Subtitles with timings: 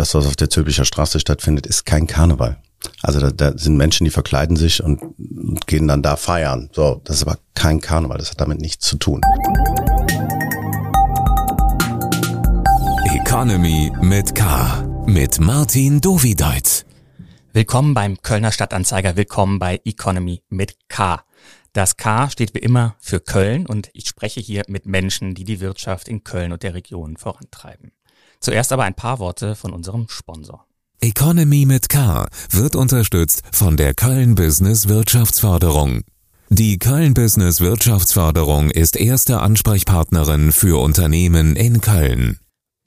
[0.00, 2.56] das, was auf der Zülpicher Straße stattfindet, ist kein Karneval.
[3.02, 6.70] Also da, da sind Menschen, die verkleiden sich und, und gehen dann da feiern.
[6.72, 9.20] So, das ist aber kein Karneval, das hat damit nichts zu tun.
[13.14, 15.04] Economy mit K.
[15.06, 16.86] Mit Martin Dovideit.
[17.52, 21.22] Willkommen beim Kölner Stadtanzeiger, willkommen bei Economy mit K.
[21.74, 25.60] Das K steht wie immer für Köln und ich spreche hier mit Menschen, die die
[25.60, 27.92] Wirtschaft in Köln und der Region vorantreiben.
[28.40, 30.66] Zuerst aber ein paar Worte von unserem Sponsor.
[31.02, 36.02] Economy mit K wird unterstützt von der Köln Business Wirtschaftsförderung.
[36.48, 42.38] Die Köln Business Wirtschaftsförderung ist erste Ansprechpartnerin für Unternehmen in Köln.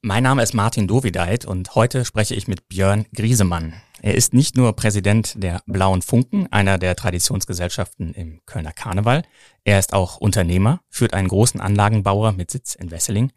[0.01, 3.73] Mein Name ist Martin Dovideit und heute spreche ich mit Björn Griesemann.
[4.01, 9.23] Er ist nicht nur Präsident der Blauen Funken, einer der Traditionsgesellschaften im Kölner Karneval.
[9.63, 13.31] Er ist auch Unternehmer, führt einen großen Anlagenbauer mit Sitz in Wesseling.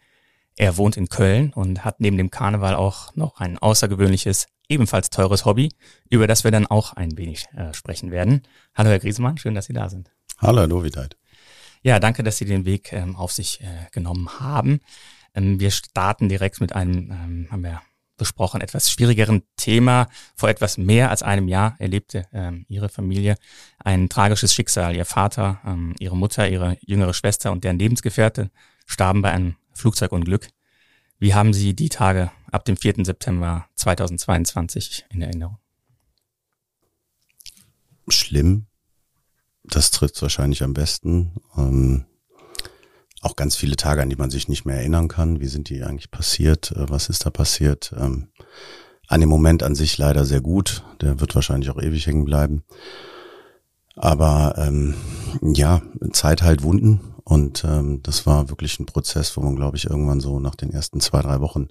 [0.59, 5.45] Er wohnt in Köln und hat neben dem Karneval auch noch ein außergewöhnliches, ebenfalls teures
[5.45, 5.70] Hobby,
[6.09, 8.42] über das wir dann auch ein wenig äh, sprechen werden.
[8.75, 10.11] Hallo Herr Griesemann, schön, dass Sie da sind.
[10.39, 11.19] Hallo Herr Dovideit.
[11.83, 14.81] Ja, danke, dass Sie den Weg ähm, auf sich äh, genommen haben.
[15.34, 17.83] Ähm, wir starten direkt mit einem, ähm, haben wir
[18.16, 20.09] besprochen, etwas schwierigeren Thema.
[20.34, 23.36] Vor etwas mehr als einem Jahr erlebte ähm, ihre Familie
[23.78, 24.97] ein tragisches Schicksal.
[24.97, 28.50] Ihr Vater, ähm, ihre Mutter, ihre jüngere Schwester und deren Lebensgefährte
[28.86, 30.48] starben bei einem Flugzeugunglück.
[31.19, 33.05] Wie haben Sie die Tage ab dem 4.
[33.05, 35.58] September 2022 in Erinnerung?
[38.08, 38.66] Schlimm.
[39.64, 41.32] Das trifft wahrscheinlich am besten.
[41.56, 42.06] Ähm,
[43.22, 45.41] auch ganz viele Tage, an die man sich nicht mehr erinnern kann.
[45.41, 46.72] Wie sind die eigentlich passiert?
[46.72, 47.94] Äh, was ist da passiert?
[47.98, 48.28] Ähm,
[49.08, 50.84] an dem Moment an sich leider sehr gut.
[51.00, 52.62] Der wird wahrscheinlich auch ewig hängen bleiben.
[53.97, 54.94] Aber ähm,
[55.42, 55.82] ja,
[56.12, 60.20] Zeit halt Wunden und ähm, das war wirklich ein Prozess, wo man, glaube ich, irgendwann
[60.20, 61.66] so nach den ersten zwei, drei Wochen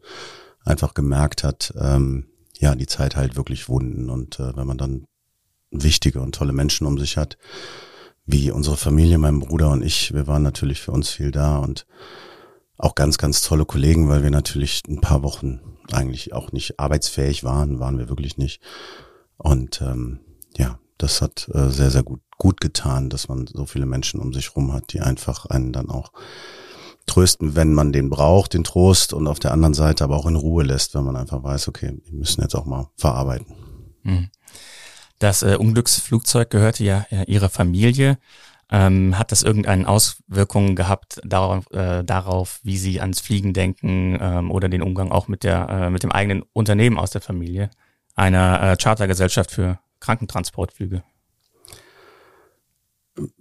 [0.65, 2.25] einfach gemerkt hat, ähm,
[2.59, 4.09] ja, die Zeit halt wirklich Wunden.
[4.09, 5.05] Und äh, wenn man dann
[5.71, 7.37] wichtige und tolle Menschen um sich hat,
[8.25, 11.87] wie unsere Familie, mein Bruder und ich, wir waren natürlich für uns viel da und
[12.77, 17.45] auch ganz, ganz tolle Kollegen, weil wir natürlich ein paar Wochen eigentlich auch nicht arbeitsfähig
[17.45, 18.61] waren, waren wir wirklich nicht.
[19.37, 20.19] Und ähm,
[20.57, 24.33] ja, das hat äh, sehr, sehr gut, gut getan, dass man so viele Menschen um
[24.33, 26.11] sich rum hat, die einfach einen dann auch
[27.05, 30.35] trösten, wenn man den braucht, den Trost und auf der anderen Seite aber auch in
[30.35, 33.47] Ruhe lässt, wenn man einfach weiß, okay, wir müssen jetzt auch mal verarbeiten.
[34.03, 34.29] Mhm.
[35.19, 38.17] Das äh, Unglücksflugzeug gehörte ja äh, ihrer Familie.
[38.71, 44.49] Ähm, hat das irgendeine Auswirkungen gehabt darauf, äh, darauf, wie sie ans Fliegen denken ähm,
[44.49, 47.69] oder den Umgang auch mit der äh, mit dem eigenen Unternehmen aus der Familie,
[48.15, 51.03] einer äh, Chartergesellschaft für Krankentransportflüge?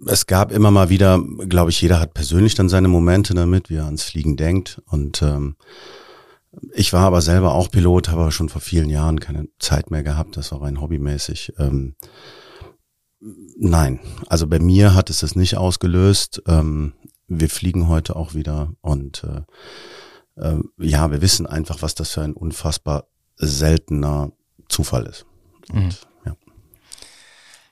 [0.05, 3.75] Es gab immer mal wieder, glaube ich, jeder hat persönlich dann seine Momente damit, wie
[3.75, 4.81] er ans Fliegen denkt.
[4.87, 5.57] Und ähm,
[6.73, 10.03] ich war aber selber auch Pilot, habe aber schon vor vielen Jahren keine Zeit mehr
[10.03, 10.37] gehabt.
[10.37, 11.53] Das war rein hobbymäßig.
[11.57, 11.95] Ähm,
[13.57, 16.41] nein, also bei mir hat es das nicht ausgelöst.
[16.47, 16.93] Ähm,
[17.27, 19.41] wir fliegen heute auch wieder und äh,
[20.41, 24.31] äh, ja, wir wissen einfach, was das für ein unfassbar seltener
[24.69, 25.25] Zufall ist.
[25.71, 25.89] Und mhm.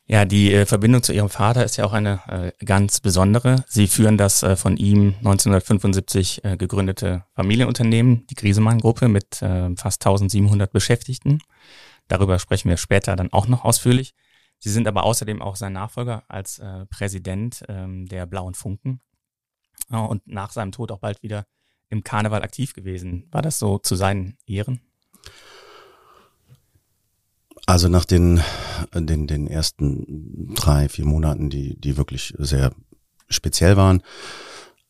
[0.06, 3.64] Ja, die äh, Verbindung zu Ihrem Vater ist ja auch eine äh, ganz besondere.
[3.68, 10.06] Sie führen das äh, von ihm 1975 äh, gegründete Familienunternehmen, die Griesemann-Gruppe mit äh, fast
[10.06, 11.40] 1700 Beschäftigten.
[12.10, 14.14] Darüber sprechen wir später dann auch noch ausführlich.
[14.60, 19.00] Sie sind aber außerdem auch sein Nachfolger als äh, Präsident ähm, der Blauen Funken
[19.90, 21.46] und nach seinem Tod auch bald wieder
[21.90, 23.28] im Karneval aktiv gewesen.
[23.32, 24.80] War das so zu seinen Ehren?
[27.66, 28.42] Also nach den,
[28.94, 32.74] den, den ersten drei, vier Monaten, die, die wirklich sehr
[33.30, 34.04] speziell waren,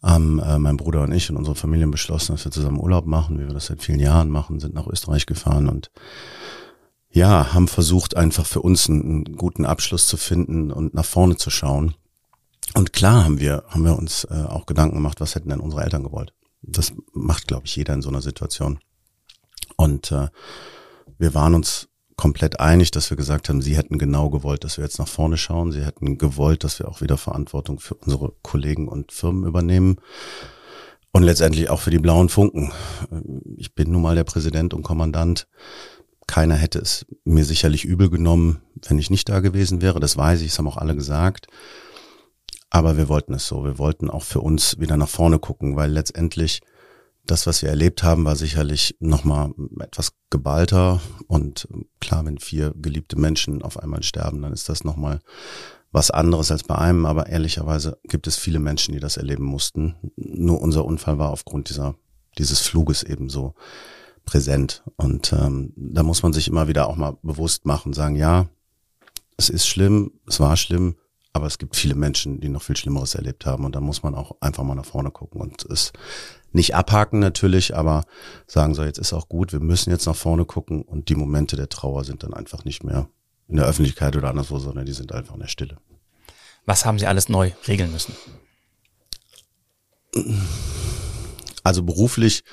[0.01, 3.39] haben äh, mein Bruder und ich und unsere Familien beschlossen, dass wir zusammen Urlaub machen,
[3.39, 5.91] wie wir das seit vielen Jahren machen, sind nach Österreich gefahren und
[7.09, 11.37] ja, haben versucht, einfach für uns einen, einen guten Abschluss zu finden und nach vorne
[11.37, 11.93] zu schauen.
[12.73, 15.83] Und klar haben wir, haben wir uns äh, auch Gedanken gemacht, was hätten denn unsere
[15.83, 16.33] Eltern gewollt.
[16.63, 18.79] Das macht, glaube ich, jeder in so einer Situation.
[19.75, 20.29] Und äh,
[21.19, 24.83] wir waren uns komplett einig, dass wir gesagt haben, sie hätten genau gewollt, dass wir
[24.83, 25.71] jetzt nach vorne schauen.
[25.71, 29.97] Sie hätten gewollt, dass wir auch wieder Verantwortung für unsere Kollegen und Firmen übernehmen.
[31.11, 32.71] Und letztendlich auch für die blauen Funken.
[33.57, 35.47] Ich bin nun mal der Präsident und Kommandant.
[36.25, 39.99] Keiner hätte es mir sicherlich übel genommen, wenn ich nicht da gewesen wäre.
[39.99, 41.47] Das weiß ich, das haben auch alle gesagt.
[42.69, 43.63] Aber wir wollten es so.
[43.63, 46.61] Wir wollten auch für uns wieder nach vorne gucken, weil letztendlich
[47.25, 51.01] das, was wir erlebt haben, war sicherlich nochmal etwas geballter.
[51.27, 51.67] Und
[52.01, 55.19] klar, wenn vier geliebte Menschen auf einmal sterben, dann ist das nochmal
[55.91, 57.05] was anderes als bei einem.
[57.05, 59.95] Aber ehrlicherweise gibt es viele Menschen, die das erleben mussten.
[60.15, 61.95] Nur unser Unfall war aufgrund dieser,
[62.37, 63.53] dieses Fluges eben so
[64.25, 64.83] präsent.
[64.97, 68.47] Und ähm, da muss man sich immer wieder auch mal bewusst machen, sagen, ja,
[69.37, 70.95] es ist schlimm, es war schlimm,
[71.33, 73.65] aber es gibt viele Menschen, die noch viel Schlimmeres erlebt haben.
[73.65, 75.91] Und da muss man auch einfach mal nach vorne gucken und es
[76.51, 78.05] nicht abhaken natürlich, aber
[78.45, 81.55] sagen so, jetzt ist auch gut, wir müssen jetzt nach vorne gucken und die Momente
[81.55, 83.09] der Trauer sind dann einfach nicht mehr
[83.47, 85.77] in der Öffentlichkeit oder anderswo, sondern die sind einfach in der Stille.
[86.65, 88.13] Was haben Sie alles neu regeln müssen?
[91.63, 92.43] Also beruflich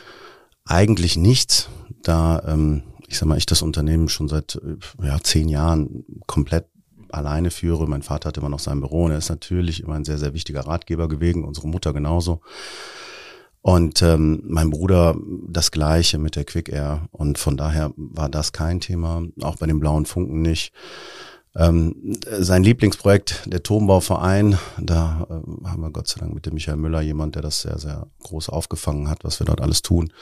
[0.64, 1.68] eigentlich nichts,
[2.02, 6.69] da ähm, ich sag mal, ich das Unternehmen schon seit äh, ja, zehn Jahren komplett
[7.12, 7.86] alleine führe.
[7.86, 10.34] Mein Vater hat immer noch sein Büro und er ist natürlich immer ein sehr, sehr
[10.34, 12.40] wichtiger Ratgeber gewesen, unsere Mutter genauso.
[13.62, 15.16] Und ähm, mein Bruder
[15.46, 17.08] das gleiche mit der Quick Air.
[17.12, 20.72] Und von daher war das kein Thema, auch bei den blauen Funken nicht.
[21.56, 26.76] Ähm, sein Lieblingsprojekt, der Turmbauverein, da äh, haben wir Gott sei Dank mit dem Michael
[26.76, 30.12] Müller jemand, der das sehr, sehr groß aufgefangen hat, was wir dort alles tun.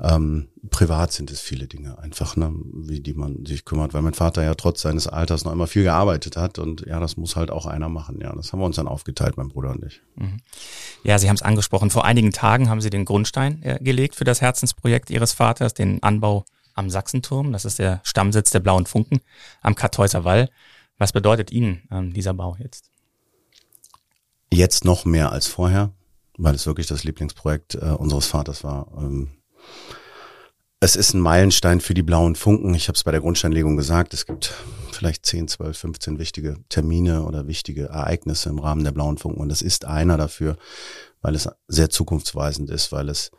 [0.00, 4.14] Ähm, privat sind es viele Dinge einfach, ne, wie die man sich kümmert, weil mein
[4.14, 7.52] Vater ja trotz seines Alters noch immer viel gearbeitet hat und ja, das muss halt
[7.52, 8.20] auch einer machen.
[8.20, 10.02] Ja, das haben wir uns dann aufgeteilt, mein Bruder und ich.
[10.16, 10.38] Mhm.
[11.04, 11.90] Ja, Sie haben es angesprochen.
[11.90, 16.02] Vor einigen Tagen haben Sie den Grundstein äh, gelegt für das Herzensprojekt Ihres Vaters, den
[16.02, 16.44] Anbau
[16.74, 17.52] am Sachsenturm.
[17.52, 19.20] Das ist der Stammsitz der Blauen Funken
[19.62, 20.50] am Kartäuser Wall.
[20.98, 22.90] Was bedeutet Ihnen ähm, dieser Bau jetzt?
[24.52, 25.92] Jetzt noch mehr als vorher,
[26.36, 28.88] weil es wirklich das Lieblingsprojekt äh, unseres Vaters war.
[28.98, 29.30] Ähm,
[30.80, 32.74] es ist ein Meilenstein für die blauen Funken.
[32.74, 34.52] Ich habe es bei der Grundsteinlegung gesagt, es gibt
[34.92, 39.40] vielleicht 10, 12, 15 wichtige Termine oder wichtige Ereignisse im Rahmen der blauen Funken.
[39.40, 40.56] Und das ist einer dafür,
[41.22, 43.30] weil es sehr zukunftsweisend ist, weil es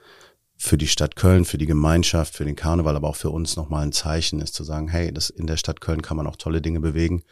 [0.58, 3.84] für die Stadt Köln, für die Gemeinschaft, für den Karneval, aber auch für uns nochmal
[3.84, 6.62] ein Zeichen ist, zu sagen, hey, das in der Stadt Köln kann man auch tolle
[6.62, 7.24] Dinge bewegen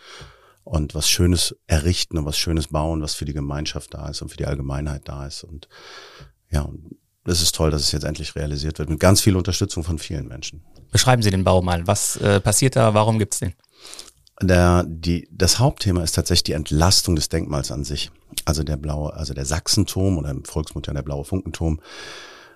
[0.63, 4.29] und was Schönes errichten und was Schönes bauen, was für die Gemeinschaft da ist und
[4.29, 5.43] für die Allgemeinheit da ist.
[5.43, 5.67] Und
[6.49, 6.69] ja,
[7.25, 10.27] es ist toll, dass es jetzt endlich realisiert wird, mit ganz viel Unterstützung von vielen
[10.27, 10.63] Menschen.
[10.91, 11.87] Beschreiben Sie den Bau mal.
[11.87, 12.93] Was äh, passiert da?
[12.93, 13.53] Warum gibt's den?
[14.41, 18.11] Der, die, das Hauptthema ist tatsächlich die Entlastung des Denkmals an sich.
[18.45, 21.79] Also der blaue, also der Sachsenturm oder im Volksmund ja der blaue Funkenturm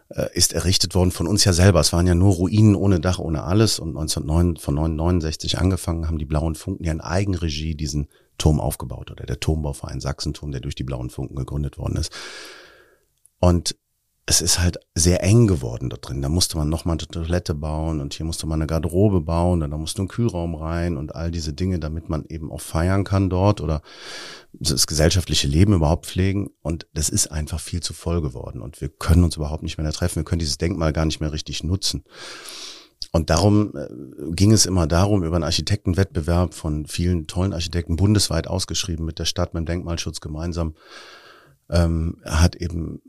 [0.10, 1.80] äh, ist errichtet worden von uns ja selber.
[1.80, 3.80] Es waren ja nur Ruinen ohne Dach, ohne alles.
[3.80, 9.12] Und 1909, von 1969 angefangen haben die blauen Funken ja in Eigenregie diesen Turm aufgebaut
[9.12, 12.12] oder der Turmbauverein Sachsenturm, der durch die blauen Funken gegründet worden ist.
[13.40, 13.75] Und
[14.29, 16.21] es ist halt sehr eng geworden da drin.
[16.21, 19.71] Da musste man nochmal eine Toilette bauen und hier musste man eine Garderobe bauen und
[19.71, 23.29] da musste ein Kühlraum rein und all diese Dinge, damit man eben auch feiern kann
[23.29, 23.81] dort oder
[24.51, 26.50] das gesellschaftliche Leben überhaupt pflegen.
[26.62, 29.89] Und das ist einfach viel zu voll geworden und wir können uns überhaupt nicht mehr
[29.94, 30.18] treffen.
[30.18, 32.03] Wir können dieses Denkmal gar nicht mehr richtig nutzen.
[33.13, 33.88] Und darum äh,
[34.31, 39.25] ging es immer darum, über einen Architektenwettbewerb von vielen tollen Architekten bundesweit ausgeschrieben mit der
[39.25, 40.75] Stadt, mit dem Denkmalschutz gemeinsam
[41.69, 43.02] ähm, hat eben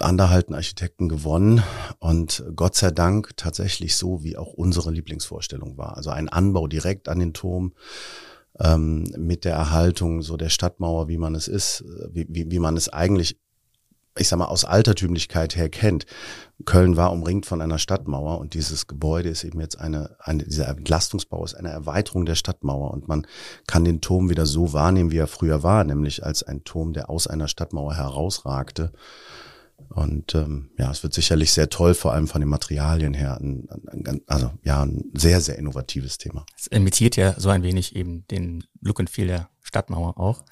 [0.00, 1.62] Anderhalten Architekten gewonnen
[1.98, 5.96] und Gott sei Dank tatsächlich so, wie auch unsere Lieblingsvorstellung war.
[5.96, 7.74] Also ein Anbau direkt an den Turm
[8.58, 12.76] ähm, mit der Erhaltung so der Stadtmauer, wie man es ist, wie, wie, wie man
[12.76, 13.38] es eigentlich
[14.18, 16.06] ich sag mal, aus Altertümlichkeit her kennt.
[16.64, 20.68] Köln war umringt von einer Stadtmauer und dieses Gebäude ist eben jetzt eine, eine dieser
[20.68, 23.26] Entlastungsbau ist eine Erweiterung der Stadtmauer und man
[23.66, 27.10] kann den Turm wieder so wahrnehmen, wie er früher war, nämlich als ein Turm, der
[27.10, 28.92] aus einer Stadtmauer herausragte.
[29.90, 33.38] Und ähm, ja, es wird sicherlich sehr toll, vor allem von den Materialien her.
[33.40, 36.44] Ein, ein, also ja, ein sehr, sehr innovatives Thema.
[36.56, 40.42] Es imitiert ja so ein wenig eben den Look and Feel der Stadtmauer auch.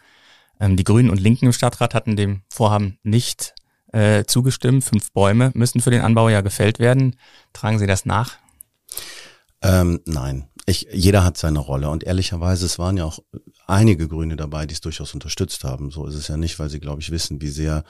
[0.60, 3.54] Ähm, die Grünen und Linken im Stadtrat hatten dem Vorhaben nicht
[3.92, 4.84] äh, zugestimmt.
[4.84, 7.16] Fünf Bäume müssen für den Anbau ja gefällt werden.
[7.52, 8.36] Tragen Sie das nach?
[9.62, 10.48] Ähm, nein.
[10.68, 13.20] Ich, jeder hat seine Rolle und ehrlicherweise, es waren ja auch
[13.68, 15.90] einige Grüne dabei, die es durchaus unterstützt haben.
[15.90, 17.84] So ist es ja nicht, weil sie, glaube ich, wissen, wie sehr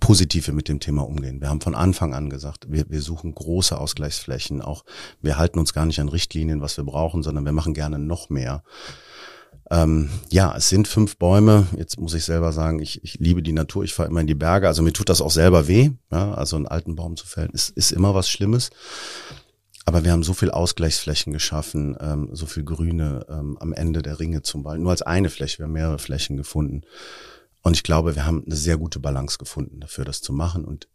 [0.00, 1.40] positiv wir mit dem Thema umgehen.
[1.40, 4.62] Wir haben von Anfang an gesagt, wir, wir suchen große Ausgleichsflächen.
[4.62, 4.84] Auch
[5.20, 8.30] wir halten uns gar nicht an Richtlinien, was wir brauchen, sondern wir machen gerne noch
[8.30, 8.62] mehr.
[9.70, 11.66] Ähm, ja, es sind fünf Bäume.
[11.76, 14.34] Jetzt muss ich selber sagen, ich, ich liebe die Natur, ich fahre immer in die
[14.34, 14.68] Berge.
[14.68, 15.90] Also mir tut das auch selber weh.
[16.10, 18.70] Ja, also einen alten Baum zu fällen, ist, ist immer was Schlimmes.
[19.86, 24.18] Aber wir haben so viel Ausgleichsflächen geschaffen, ähm, so viel Grüne ähm, am Ende der
[24.18, 24.82] Ringe zum Beispiel.
[24.82, 26.82] Nur als eine Fläche, wir haben mehrere Flächen gefunden.
[27.62, 30.64] Und ich glaube, wir haben eine sehr gute Balance gefunden dafür, das zu machen.
[30.64, 30.88] Und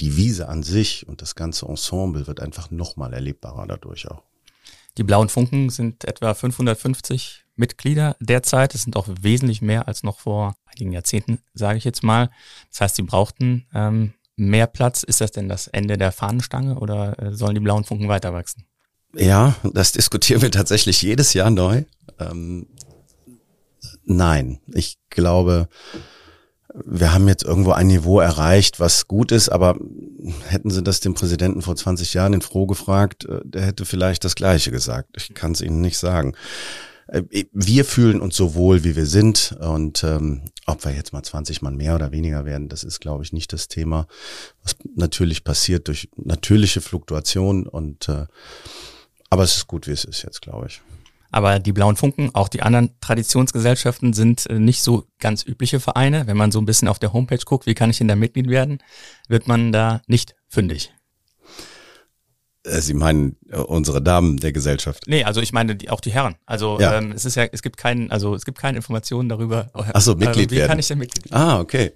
[0.00, 4.22] die Wiese an sich und das ganze Ensemble wird einfach nochmal erlebbarer dadurch auch.
[4.98, 8.74] Die blauen Funken sind etwa 550 Mitglieder derzeit.
[8.74, 12.30] Es sind auch wesentlich mehr als noch vor einigen Jahrzehnten, sage ich jetzt mal.
[12.70, 15.02] Das heißt, sie brauchten ähm, mehr Platz.
[15.02, 18.64] Ist das denn das Ende der Fahnenstange oder äh, sollen die blauen Funken weiter wachsen?
[19.14, 21.84] Ja, das diskutieren wir tatsächlich jedes Jahr neu.
[22.18, 22.66] Ähm,
[24.04, 25.68] nein, ich glaube,
[26.84, 29.78] wir haben jetzt irgendwo ein Niveau erreicht, was gut ist, aber
[30.48, 34.24] hätten Sie das dem Präsidenten vor 20 Jahren in Froh gefragt, äh, der hätte vielleicht
[34.24, 35.10] das Gleiche gesagt.
[35.16, 36.34] Ich kann es Ihnen nicht sagen.
[37.08, 37.22] Äh,
[37.52, 41.62] wir fühlen uns so wohl, wie wir sind und ähm, ob wir jetzt mal 20
[41.62, 44.06] Mann mehr oder weniger werden, das ist, glaube ich, nicht das Thema,
[44.62, 48.26] was natürlich passiert durch natürliche Fluktuation und äh,
[49.30, 50.80] aber es ist gut, wie es ist jetzt, glaube ich.
[51.30, 56.26] Aber die Blauen Funken, auch die anderen Traditionsgesellschaften sind äh, nicht so ganz übliche Vereine.
[56.26, 58.48] Wenn man so ein bisschen auf der Homepage guckt, wie kann ich denn da Mitglied
[58.48, 58.78] werden,
[59.28, 60.92] wird man da nicht fündig.
[62.66, 65.04] Äh, Sie meinen äh, unsere Damen der Gesellschaft?
[65.06, 66.36] Nee, also ich meine die, auch die Herren.
[66.46, 66.98] Also ja.
[66.98, 69.70] ähm, es ist ja, es gibt keinen, also es gibt keine Informationen darüber.
[69.72, 70.68] Ach so, Mitglied äh, wie werden.
[70.68, 71.42] kann ich denn Mitglied werden?
[71.42, 71.92] Ah, okay.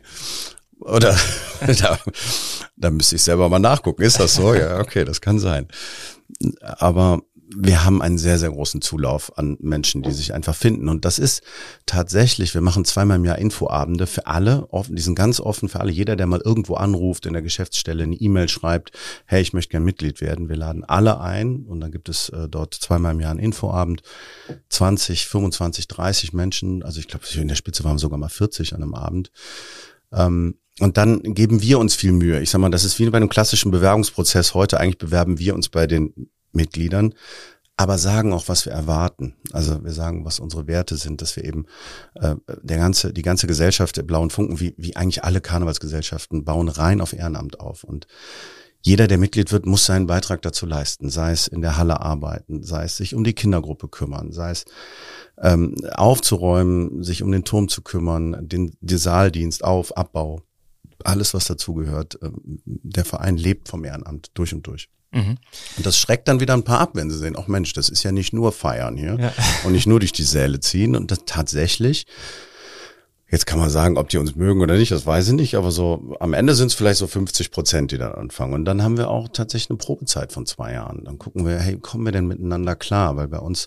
[0.80, 1.16] Oder
[1.80, 1.98] da,
[2.76, 4.02] da müsste ich selber mal nachgucken.
[4.02, 4.54] Ist das so?
[4.54, 5.68] Ja, okay, das kann sein.
[6.60, 7.20] Aber
[7.56, 10.88] wir haben einen sehr, sehr großen Zulauf an Menschen, die sich einfach finden.
[10.88, 11.42] Und das ist
[11.84, 15.80] tatsächlich, wir machen zweimal im Jahr Infoabende für alle, offen, die sind ganz offen für
[15.80, 15.90] alle.
[15.90, 18.92] Jeder, der mal irgendwo anruft, in der Geschäftsstelle eine E-Mail schreibt,
[19.26, 20.48] hey, ich möchte gern Mitglied werden.
[20.48, 24.02] Wir laden alle ein und dann gibt es äh, dort zweimal im Jahr einen Infoabend.
[24.68, 28.82] 20, 25, 30 Menschen, also ich glaube, in der Spitze waren sogar mal 40 an
[28.82, 29.32] einem Abend.
[30.12, 32.40] Ähm, und dann geben wir uns viel Mühe.
[32.40, 34.54] Ich sag mal, das ist wie bei einem klassischen Bewerbungsprozess.
[34.54, 37.14] Heute eigentlich bewerben wir uns bei den Mitgliedern,
[37.76, 39.36] aber sagen auch, was wir erwarten.
[39.52, 41.64] Also wir sagen, was unsere Werte sind, dass wir eben
[42.14, 46.68] äh, der ganze, die ganze Gesellschaft der blauen Funken, wie, wie eigentlich alle Karnevalsgesellschaften, bauen
[46.68, 47.82] rein auf Ehrenamt auf.
[47.84, 48.06] Und
[48.82, 52.62] jeder, der Mitglied wird, muss seinen Beitrag dazu leisten, sei es in der Halle arbeiten,
[52.62, 54.64] sei es sich um die Kindergruppe kümmern, sei es
[55.38, 60.42] ähm, aufzuräumen, sich um den Turm zu kümmern, den, den Saaldienst, Auf, Abbau,
[61.04, 62.18] alles, was dazugehört.
[62.22, 64.90] Ähm, der Verein lebt vom Ehrenamt durch und durch.
[65.12, 65.38] Mhm.
[65.76, 68.02] Und das schreckt dann wieder ein paar ab, wenn sie sehen, ach Mensch, das ist
[68.02, 69.32] ja nicht nur feiern hier ja.
[69.64, 70.94] und nicht nur durch die Säle ziehen.
[70.94, 72.06] Und das tatsächlich,
[73.28, 75.72] jetzt kann man sagen, ob die uns mögen oder nicht, das weiß ich nicht, aber
[75.72, 78.54] so am Ende sind es vielleicht so 50 Prozent, die dann anfangen.
[78.54, 81.04] Und dann haben wir auch tatsächlich eine Probezeit von zwei Jahren.
[81.04, 83.16] Dann gucken wir, hey, kommen wir denn miteinander klar?
[83.16, 83.66] Weil bei uns,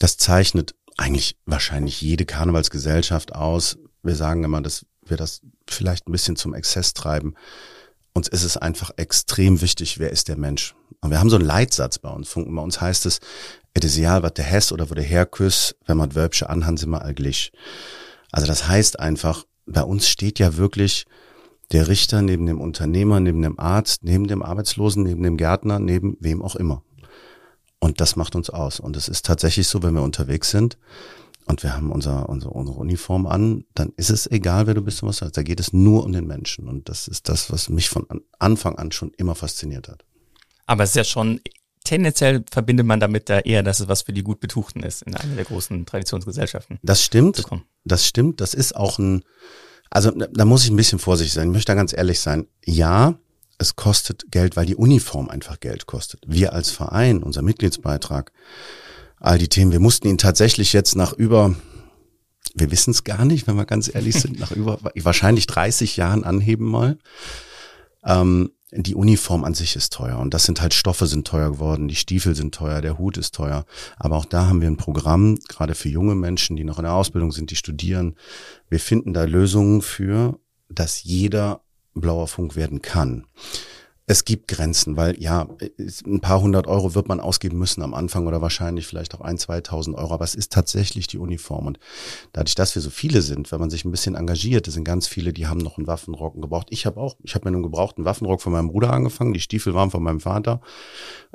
[0.00, 3.78] das zeichnet eigentlich wahrscheinlich jede Karnevalsgesellschaft aus.
[4.02, 7.34] Wir sagen immer, dass wir das vielleicht ein bisschen zum Exzess treiben
[8.14, 10.74] uns ist es einfach extrem wichtig, wer ist der Mensch.
[11.00, 12.28] Und wir haben so einen Leitsatz bei uns.
[12.28, 12.54] Funken.
[12.54, 13.20] Bei uns heißt es,
[13.74, 16.90] et is egal, was der Hess oder wo der Herküss, wenn man Wölbsche anhand sind
[16.90, 17.52] wir allgleich.
[18.30, 21.06] Also das heißt einfach, bei uns steht ja wirklich
[21.72, 26.16] der Richter neben dem Unternehmer, neben dem Arzt, neben dem Arbeitslosen, neben dem Gärtner, neben
[26.20, 26.82] wem auch immer.
[27.80, 28.78] Und das macht uns aus.
[28.78, 30.78] Und es ist tatsächlich so, wenn wir unterwegs sind,
[31.46, 35.02] und wir haben unser, unsere, unsere Uniform an, dann ist es egal, wer du bist
[35.02, 35.36] und was du hast.
[35.36, 36.68] Da geht es nur um den Menschen.
[36.68, 38.06] Und das ist das, was mich von
[38.38, 40.04] Anfang an schon immer fasziniert hat.
[40.66, 41.40] Aber es ist ja schon,
[41.84, 45.16] tendenziell verbindet man damit da eher, dass es was für die gut Betuchten ist in
[45.16, 46.78] einer der großen Traditionsgesellschaften.
[46.82, 47.44] Das stimmt.
[47.84, 48.40] Das stimmt.
[48.40, 49.24] Das ist auch ein,
[49.90, 51.48] also da muss ich ein bisschen vorsichtig sein.
[51.48, 52.46] Ich möchte da ganz ehrlich sein.
[52.64, 53.18] Ja,
[53.58, 56.22] es kostet Geld, weil die Uniform einfach Geld kostet.
[56.26, 58.32] Wir als Verein, unser Mitgliedsbeitrag,
[59.22, 59.72] all die Themen.
[59.72, 61.54] Wir mussten ihn tatsächlich jetzt nach über,
[62.54, 66.24] wir wissen es gar nicht, wenn wir ganz ehrlich sind, nach über wahrscheinlich 30 Jahren
[66.24, 66.98] anheben mal.
[68.04, 71.88] Ähm, die Uniform an sich ist teuer und das sind halt Stoffe sind teuer geworden,
[71.88, 73.66] die Stiefel sind teuer, der Hut ist teuer.
[73.98, 76.94] Aber auch da haben wir ein Programm, gerade für junge Menschen, die noch in der
[76.94, 78.16] Ausbildung sind, die studieren.
[78.70, 81.60] Wir finden da Lösungen für, dass jeder
[81.94, 83.26] blauer Funk werden kann
[84.06, 85.48] es gibt Grenzen, weil ja,
[86.04, 89.38] ein paar hundert Euro wird man ausgeben müssen am Anfang oder wahrscheinlich vielleicht auch ein,
[89.38, 91.66] zweitausend Euro, aber es ist tatsächlich die Uniform.
[91.66, 91.78] Und
[92.32, 95.06] dadurch, dass wir so viele sind, wenn man sich ein bisschen engagiert, es sind ganz
[95.06, 96.66] viele, die haben noch einen Waffenrock gebraucht.
[96.70, 99.72] Ich habe auch, ich habe mit einem gebrauchten Waffenrock von meinem Bruder angefangen, die Stiefel
[99.74, 100.60] waren von meinem Vater.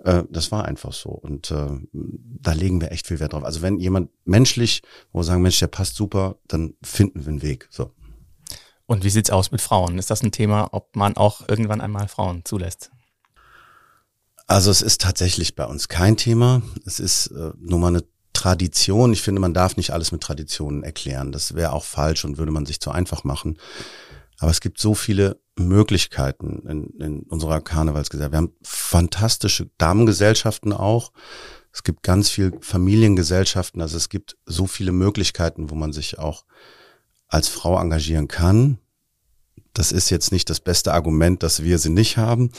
[0.03, 1.09] Äh, das war einfach so.
[1.09, 3.45] Und äh, da legen wir echt viel Wert drauf.
[3.45, 4.81] Also wenn jemand menschlich,
[5.13, 7.67] wo wir sagen, Mensch, der passt super, dann finden wir einen Weg.
[7.69, 7.91] So.
[8.87, 9.99] Und wie sieht's aus mit Frauen?
[9.99, 12.89] Ist das ein Thema, ob man auch irgendwann einmal Frauen zulässt?
[14.47, 16.61] Also es ist tatsächlich bei uns kein Thema.
[16.85, 19.11] Es ist äh, nur mal eine Tradition.
[19.11, 21.33] Ich finde, man darf nicht alles mit Traditionen erklären.
[21.33, 23.59] Das wäre auch falsch und würde man sich zu einfach machen.
[24.39, 28.31] Aber es gibt so viele Möglichkeiten in, in unserer Karnevalsgesellschaft.
[28.31, 31.11] Wir haben fantastische Damengesellschaften auch.
[31.73, 33.81] Es gibt ganz viel Familiengesellschaften.
[33.81, 36.45] Also es gibt so viele Möglichkeiten, wo man sich auch
[37.27, 38.77] als Frau engagieren kann.
[39.73, 42.51] Das ist jetzt nicht das beste Argument, dass wir sie nicht haben.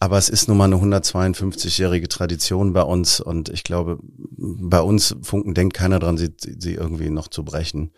[0.00, 5.16] Aber es ist nun mal eine 152-jährige Tradition bei uns und ich glaube, bei uns
[5.22, 7.90] Funken denkt keiner dran, sie, sie irgendwie noch zu brechen.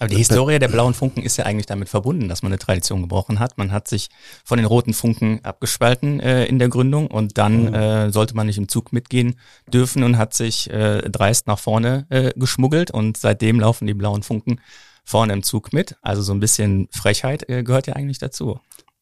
[0.00, 3.02] Aber die Historie der blauen Funken ist ja eigentlich damit verbunden, dass man eine Tradition
[3.02, 3.58] gebrochen hat.
[3.58, 4.08] Man hat sich
[4.44, 7.74] von den roten Funken abgespalten äh, in der Gründung und dann mhm.
[7.74, 9.38] äh, sollte man nicht im Zug mitgehen
[9.70, 14.22] dürfen und hat sich äh, dreist nach vorne äh, geschmuggelt und seitdem laufen die blauen
[14.22, 14.60] Funken
[15.04, 15.96] vorne im Zug mit.
[16.00, 18.58] Also so ein bisschen Frechheit äh, gehört ja eigentlich dazu.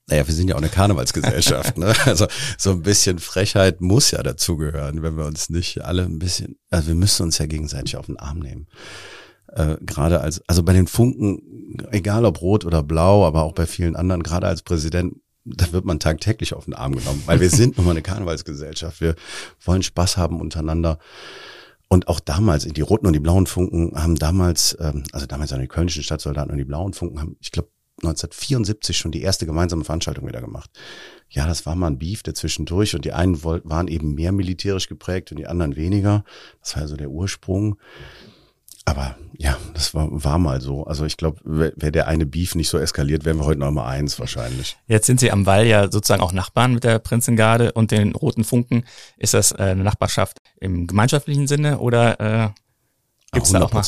[0.08, 1.78] Naja, wir sind ja auch eine Karnevalsgesellschaft.
[1.78, 1.92] ne?
[2.06, 2.26] Also
[2.56, 6.88] so ein bisschen Frechheit muss ja dazugehören, wenn wir uns nicht alle ein bisschen, also
[6.88, 8.66] wir müssen uns ja gegenseitig auf den Arm nehmen.
[9.52, 13.66] Äh, gerade als, also bei den Funken, egal ob rot oder blau, aber auch bei
[13.66, 17.50] vielen anderen, gerade als Präsident, da wird man tagtäglich auf den Arm genommen, weil wir
[17.50, 19.00] sind nun mal eine Karnevalsgesellschaft.
[19.00, 19.14] Wir
[19.64, 20.98] wollen Spaß haben untereinander.
[21.88, 25.60] Und auch damals, die roten und die blauen Funken haben damals, ähm, also damals an
[25.60, 27.70] die kölnischen Stadtsoldaten und die blauen Funken haben, ich glaube,
[28.02, 30.70] 1974 schon die erste gemeinsame Veranstaltung wieder gemacht.
[31.30, 35.32] Ja, das war mal ein Beef dazwischendurch und die einen waren eben mehr militärisch geprägt
[35.32, 36.24] und die anderen weniger.
[36.60, 37.76] Das war ja so der Ursprung.
[38.84, 40.84] Aber ja, das war, war mal so.
[40.84, 43.70] Also ich glaube, wäre wär der eine Beef nicht so eskaliert, wären wir heute noch
[43.70, 44.76] mal eins wahrscheinlich.
[44.86, 48.44] Jetzt sind Sie am Wall ja sozusagen auch Nachbarn mit der Prinzengarde und den Roten
[48.44, 48.84] Funken.
[49.18, 52.50] Ist das äh, eine Nachbarschaft im gemeinschaftlichen Sinne oder äh,
[53.32, 53.82] Gibt's da auch mal?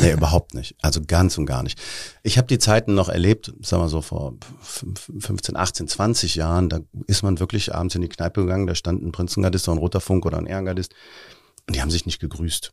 [0.00, 0.76] Nee, überhaupt nicht.
[0.80, 1.80] Also ganz und gar nicht.
[2.22, 6.78] Ich habe die Zeiten noch erlebt, sagen wir so vor 15, 18, 20 Jahren, da
[7.08, 10.00] ist man wirklich abends in die Kneipe gegangen, da stand ein Prinzengardist oder ein Roter
[10.00, 10.94] Funk oder ein Ehrengardist
[11.66, 12.72] und die haben sich nicht gegrüßt.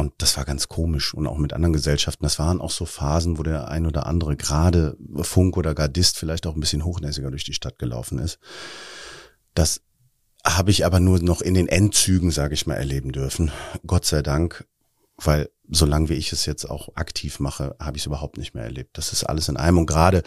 [0.00, 2.24] Und das war ganz komisch und auch mit anderen Gesellschaften.
[2.24, 6.46] Das waren auch so Phasen, wo der ein oder andere gerade Funk oder Gardist vielleicht
[6.46, 8.38] auch ein bisschen hochnäsiger durch die Stadt gelaufen ist.
[9.54, 9.82] Das
[10.44, 13.52] habe ich aber nur noch in den Endzügen, sage ich mal, erleben dürfen.
[13.86, 14.66] Gott sei Dank
[15.22, 18.64] weil solange wie ich es jetzt auch aktiv mache, habe ich es überhaupt nicht mehr
[18.64, 18.98] erlebt.
[18.98, 20.22] Das ist alles in einem und gerade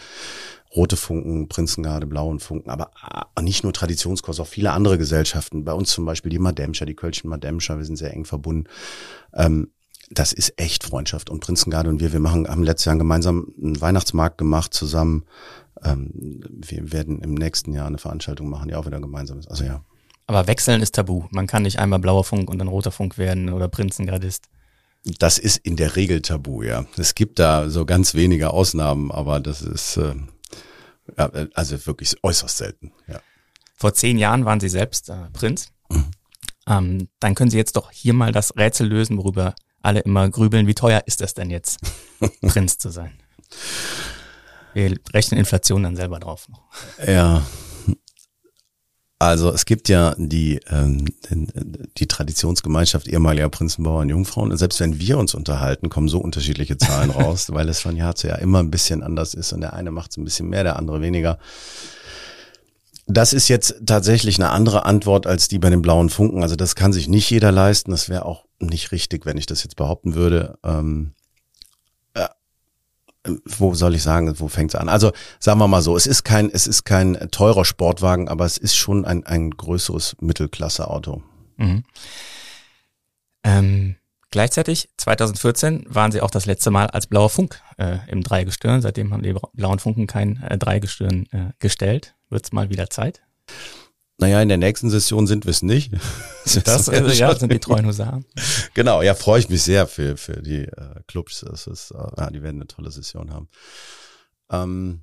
[0.74, 5.64] rote Funken, Prinzengarde, blauen Funken, aber ah, nicht nur Traditionskurs, auch viele andere Gesellschaften.
[5.64, 8.68] Bei uns zum Beispiel die Mademscher, die Kölschen Mademscher, wir sind sehr eng verbunden.
[9.34, 9.70] Ähm,
[10.10, 11.30] das ist echt Freundschaft.
[11.30, 15.24] Und Prinzengarde und wir, wir machen, haben letztes Jahr gemeinsam einen Weihnachtsmarkt gemacht zusammen.
[15.82, 19.50] Ähm, wir werden im nächsten Jahr eine Veranstaltung machen, die auch wieder gemeinsam ist.
[19.50, 19.84] Also ja.
[20.26, 21.24] Aber wechseln ist tabu.
[21.30, 24.48] Man kann nicht einmal blauer Funk und dann roter Funk werden oder Prinzengardist.
[25.04, 26.86] Das ist in der Regel tabu, ja.
[26.96, 30.14] Es gibt da so ganz wenige Ausnahmen, aber das ist äh,
[31.18, 33.20] ja, also wirklich äußerst selten, ja.
[33.76, 35.72] Vor zehn Jahren waren Sie selbst äh, Prinz.
[35.90, 36.04] Mhm.
[36.66, 40.66] Ähm, dann können Sie jetzt doch hier mal das Rätsel lösen, worüber alle immer grübeln.
[40.66, 41.80] Wie teuer ist es denn jetzt,
[42.40, 43.12] Prinz zu sein?
[44.72, 46.62] Wir rechnen Inflation dann selber drauf noch.
[47.06, 47.42] Ja,
[49.18, 51.06] also es gibt ja die, ähm,
[51.96, 54.50] die Traditionsgemeinschaft ehemaliger Prinzenbauer und Jungfrauen.
[54.50, 58.16] Und selbst wenn wir uns unterhalten, kommen so unterschiedliche Zahlen raus, weil es von Jahr
[58.16, 60.64] zu Jahr immer ein bisschen anders ist und der eine macht es ein bisschen mehr,
[60.64, 61.38] der andere weniger.
[63.06, 66.42] Das ist jetzt tatsächlich eine andere Antwort als die bei den blauen Funken.
[66.42, 67.90] Also das kann sich nicht jeder leisten.
[67.90, 70.58] Das wäre auch nicht richtig, wenn ich das jetzt behaupten würde.
[70.64, 71.12] Ähm,
[73.44, 74.88] wo soll ich sagen, wo fängt es an?
[74.88, 78.58] Also sagen wir mal so, es ist kein, es ist kein teurer Sportwagen, aber es
[78.58, 81.22] ist schon ein, ein größeres Mittelklasse-Auto.
[81.56, 81.84] Mhm.
[83.44, 83.96] Ähm,
[84.30, 88.82] gleichzeitig, 2014 waren sie auch das letzte Mal als blauer Funk äh, im Dreigestirn.
[88.82, 92.14] Seitdem haben die blauen Funken kein äh, Dreigestirn äh, gestellt.
[92.28, 93.22] Wird es mal wieder Zeit?
[94.18, 95.92] Naja, in der nächsten Session sind wir es nicht.
[96.44, 98.26] Das, das also, ja, sind die treuen Husaren.
[98.74, 101.40] Genau, ja, freue ich mich sehr für, für die äh, Clubs.
[101.40, 103.48] Das ist, äh, ja, die werden eine tolle Session haben.
[104.50, 105.00] Ähm,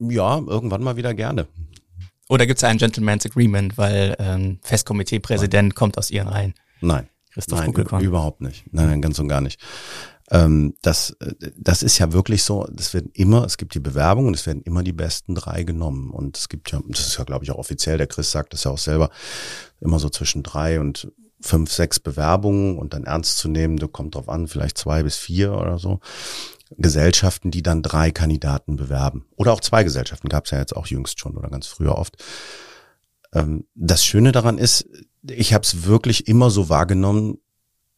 [0.00, 1.46] ja, irgendwann mal wieder gerne.
[2.28, 6.54] Oder gibt es ein Gentleman's Agreement, weil ähm, Festkomitee-Präsident kommt aus ihren Reihen?
[6.80, 7.08] Nein.
[7.32, 8.64] Christoph Nein, überhaupt nicht.
[8.72, 9.60] Nein, nein, ganz und gar nicht.
[10.30, 11.16] Ähm, das,
[11.56, 14.62] das ist ja wirklich so, es werden immer, es gibt die Bewerbung und es werden
[14.62, 16.10] immer die besten drei genommen.
[16.10, 18.64] Und es gibt ja, das ist ja, glaube ich, auch offiziell, der Chris sagt das
[18.64, 19.10] ja auch selber,
[19.80, 21.10] immer so zwischen drei und
[21.40, 25.16] fünf, sechs Bewerbungen und dann ernst zu nehmen, du kommt drauf an, vielleicht zwei bis
[25.16, 26.00] vier oder so.
[26.76, 29.24] Gesellschaften, die dann drei Kandidaten bewerben.
[29.36, 32.22] Oder auch zwei Gesellschaften, gab es ja jetzt auch jüngst schon oder ganz früher oft.
[33.32, 34.86] Ähm, das Schöne daran ist,
[35.22, 37.38] ich habe es wirklich immer so wahrgenommen,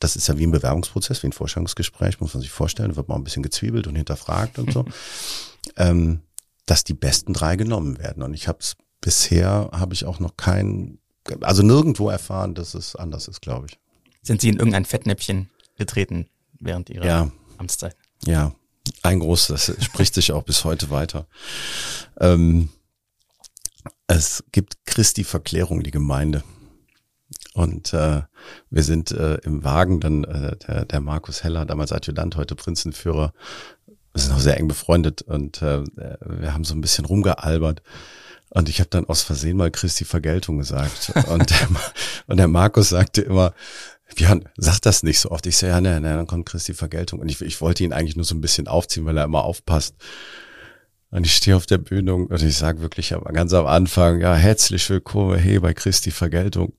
[0.01, 3.09] das ist ja wie ein Bewerbungsprozess, wie ein Vorstellungsgespräch, muss man sich vorstellen, da wird
[3.09, 4.85] man ein bisschen gezwiebelt und hinterfragt und so,
[5.77, 6.23] ähm,
[6.67, 8.23] dass die besten drei genommen werden.
[8.23, 10.99] Und ich habe es bisher, habe ich auch noch kein,
[11.43, 13.79] also nirgendwo erfahren, dass es anders ist, glaube ich.
[14.23, 17.31] Sind Sie in irgendein Fettnäpfchen getreten während Ihrer ja.
[17.59, 17.97] Amtszeit?
[18.25, 18.55] Ja,
[19.03, 21.27] ein großes, das spricht sich auch bis heute weiter.
[22.19, 22.71] Ähm,
[24.07, 26.43] es gibt Christi Verklärung, die Gemeinde.
[27.61, 28.23] Und äh,
[28.71, 33.35] wir sind äh, im Wagen, dann äh, der, der Markus Heller, damals Adjutant, heute Prinzenführer,
[34.15, 37.83] wir sind auch sehr eng befreundet und äh, wir haben so ein bisschen rumgealbert.
[38.49, 41.13] Und ich habe dann aus Versehen mal Christi Vergeltung gesagt.
[41.29, 41.69] und, der,
[42.29, 43.53] und der Markus sagte immer,
[44.17, 45.45] Björn, sag das nicht so oft.
[45.45, 47.21] Ich so, ja, ne, ne, dann kommt Christi Vergeltung.
[47.21, 49.97] Und ich, ich wollte ihn eigentlich nur so ein bisschen aufziehen, weil er immer aufpasst.
[51.11, 54.89] Und ich stehe auf der Bühne und ich sage wirklich ganz am Anfang, ja, herzlich
[54.89, 56.73] willkommen, hey, bei Christi Vergeltung.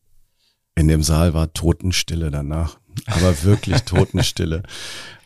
[0.75, 4.63] In dem Saal war Totenstille danach, aber wirklich Totenstille.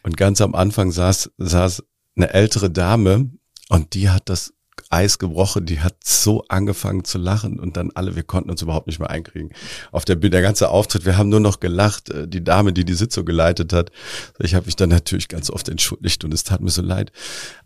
[0.03, 1.84] Und ganz am Anfang saß, saß
[2.15, 3.29] eine ältere Dame
[3.69, 4.53] und die hat das
[4.89, 8.88] Eis gebrochen, die hat so angefangen zu lachen und dann alle, wir konnten uns überhaupt
[8.88, 9.49] nicht mehr einkriegen.
[9.91, 12.86] Auf der Bühne, der ganze Auftritt, wir haben nur noch gelacht, äh, die Dame, die
[12.86, 13.91] die Sitzung geleitet hat.
[14.39, 17.12] Ich habe mich dann natürlich ganz oft entschuldigt und es tat mir so leid.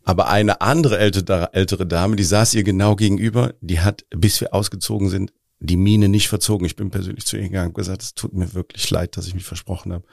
[0.04, 4.54] Aber eine andere ältere, ältere Dame, die saß ihr genau gegenüber, die hat, bis wir
[4.54, 6.66] ausgezogen sind, die Mine nicht verzogen.
[6.66, 9.34] Ich bin persönlich zu ihr gegangen und gesagt, es tut mir wirklich leid, dass ich
[9.34, 10.06] mich versprochen habe.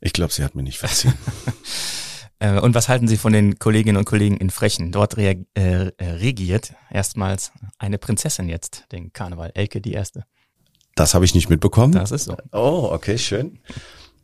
[0.00, 1.14] Ich glaube, sie hat mir nicht verziehen.
[2.42, 4.90] Äh, und was halten Sie von den Kolleginnen und Kollegen in Frechen?
[4.90, 9.52] Dort äh, äh, regiert erstmals eine Prinzessin jetzt den Karneval.
[9.54, 10.24] Elke die erste.
[10.96, 11.92] Das habe ich nicht mitbekommen.
[11.92, 12.36] Das ist so.
[12.50, 13.60] Oh, okay, schön.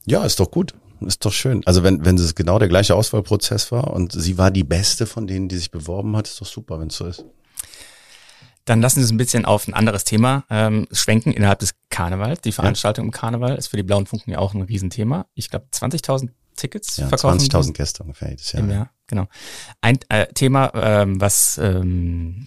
[0.04, 0.74] Ja, ist doch gut.
[1.00, 1.62] Ist doch schön.
[1.64, 5.28] Also wenn, wenn es genau der gleiche Auswahlprozess war und sie war die beste von
[5.28, 7.24] denen, die sich beworben hat, ist doch super, wenn es so ist.
[8.68, 12.42] Dann lassen Sie uns ein bisschen auf ein anderes Thema ähm, schwenken innerhalb des Karnevals.
[12.42, 13.08] Die Veranstaltung ja.
[13.08, 15.26] im Karneval ist für die Blauen Funken ja auch ein Riesenthema.
[15.34, 17.38] Ich glaube, 20.000 Tickets ja, verkaufen.
[17.38, 18.62] 20.000 Gäste ungefähr jedes Jahr.
[18.62, 19.26] Im Jahr, genau.
[19.80, 22.46] Ein äh, Thema, ähm, was ähm,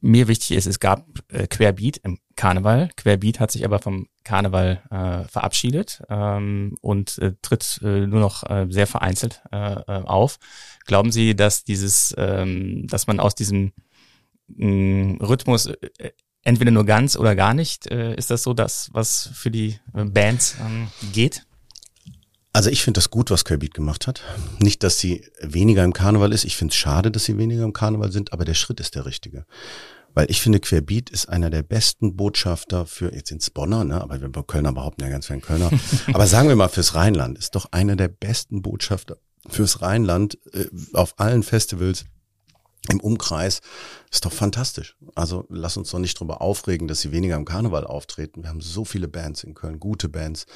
[0.00, 2.90] mir wichtig ist, es gab äh, Querbeat im Karneval.
[2.96, 8.42] Querbeat hat sich aber vom Karneval äh, verabschiedet ähm, und äh, tritt äh, nur noch
[8.48, 10.38] äh, sehr vereinzelt äh, äh auf.
[10.84, 13.72] Glauben Sie, dass dieses, ähm, dass man aus diesem
[14.58, 16.10] Rhythmus äh,
[16.42, 20.04] entweder nur ganz oder gar nicht, äh, ist das so das, was für die äh,
[20.04, 21.46] Bands ähm, geht?
[22.52, 24.22] Also ich finde das gut, was Kirby gemacht hat.
[24.58, 26.44] Nicht, dass sie weniger im Karneval ist.
[26.44, 29.06] Ich finde es schade, dass sie weniger im Karneval sind, aber der Schritt ist der
[29.06, 29.46] richtige.
[30.14, 34.20] Weil ich finde, Querbeat ist einer der besten Botschafter für, jetzt ins Bonner, ne, aber
[34.20, 35.70] wir Kölner behaupten ja ganz viel Kölner.
[36.12, 40.66] aber sagen wir mal fürs Rheinland, ist doch einer der besten Botschafter fürs Rheinland äh,
[40.94, 42.06] auf allen Festivals
[42.88, 43.60] im Umkreis.
[44.10, 44.96] Ist doch fantastisch.
[45.14, 48.42] Also lass uns doch nicht drüber aufregen, dass sie weniger im Karneval auftreten.
[48.42, 50.46] Wir haben so viele Bands in Köln, gute Bands.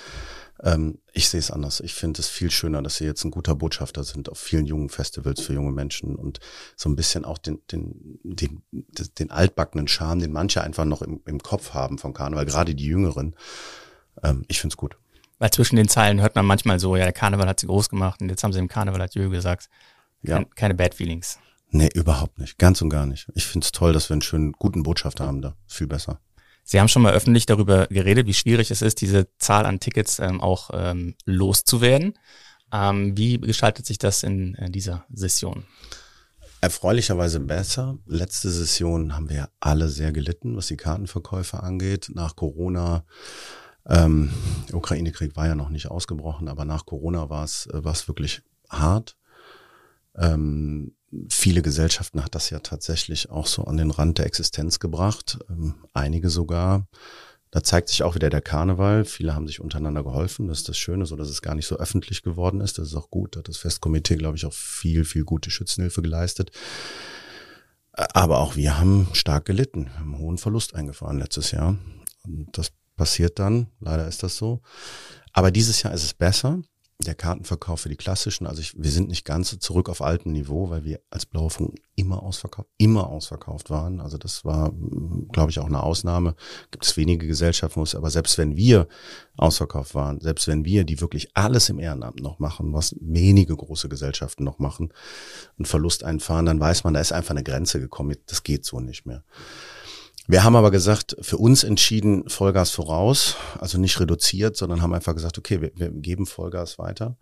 [0.63, 1.81] Ähm, ich sehe es anders.
[1.81, 4.89] Ich finde es viel schöner, dass sie jetzt ein guter Botschafter sind auf vielen jungen
[4.89, 6.41] Festivals für junge Menschen und
[6.77, 8.63] so ein bisschen auch den, den, den,
[9.19, 12.87] den altbackenen Charme, den manche einfach noch im, im Kopf haben vom Karneval, gerade die
[12.87, 13.37] Jüngeren.
[14.23, 14.97] Ähm, ich finde es gut.
[15.39, 18.23] Weil zwischen den Zeilen hört man manchmal so, ja, der Karneval hat sie groß gemacht
[18.23, 19.69] und jetzt haben sie im Karneval hat Jö gesagt.
[20.23, 20.43] Ja.
[20.55, 21.39] Keine Bad Feelings.
[21.75, 22.57] Nee, überhaupt nicht.
[22.59, 23.27] Ganz und gar nicht.
[23.35, 25.57] Ich finde es toll, dass wir einen schönen, guten Botschafter haben da.
[25.67, 26.21] Viel besser.
[26.63, 30.21] Sie haben schon mal öffentlich darüber geredet, wie schwierig es ist, diese Zahl an Tickets
[30.21, 32.15] ähm, auch ähm, loszuwerden.
[32.73, 35.65] Ähm, wie gestaltet sich das in, in dieser Session?
[36.61, 37.99] Erfreulicherweise besser.
[38.07, 42.13] Letzte Session haben wir alle sehr gelitten, was die Kartenverkäufe angeht.
[42.15, 43.05] Nach Corona,
[43.85, 44.33] ähm,
[44.73, 49.17] Ukraine-Krieg war ja noch nicht ausgebrochen, aber nach Corona war es äh, wirklich hart.
[50.17, 50.95] Ähm,
[51.29, 55.75] viele Gesellschaften hat das ja tatsächlich auch so an den Rand der Existenz gebracht, ähm,
[55.93, 56.87] einige sogar.
[57.51, 59.05] Da zeigt sich auch wieder der Karneval.
[59.05, 60.49] Viele haben sich untereinander geholfen.
[60.49, 62.79] Das ist das Schöne, so dass es gar nicht so öffentlich geworden ist.
[62.79, 63.37] Das ist auch gut.
[63.37, 66.51] Da hat das Festkomitee, glaube ich, auch viel, viel gute Schützenhilfe geleistet.
[67.93, 69.85] Aber auch wir haben stark gelitten.
[69.85, 71.79] Wir haben einen hohen Verlust eingefahren letztes Jahr.
[72.25, 73.69] Und das passiert dann.
[73.79, 74.61] Leider ist das so.
[75.33, 76.61] Aber dieses Jahr ist es besser
[77.07, 80.71] der Kartenverkauf für die klassischen, also ich, wir sind nicht ganz zurück auf altem Niveau,
[80.71, 84.01] weil wir als Blaue Funken immer ausverkauft, immer ausverkauft waren.
[84.01, 84.73] Also das war,
[85.33, 86.35] glaube ich, auch eine Ausnahme.
[86.71, 88.89] Gibt es wenige Gesellschaften, wo es, aber selbst wenn wir
[89.37, 93.89] ausverkauft waren, selbst wenn wir, die wirklich alles im Ehrenamt noch machen, was wenige große
[93.89, 94.93] Gesellschaften noch machen,
[95.59, 98.17] einen Verlust einfahren, dann weiß man, da ist einfach eine Grenze gekommen.
[98.27, 99.25] Das geht so nicht mehr.
[100.27, 105.15] Wir haben aber gesagt, für uns entschieden Vollgas voraus, also nicht reduziert, sondern haben einfach
[105.15, 107.19] gesagt, okay, wir, wir geben Vollgas weiter.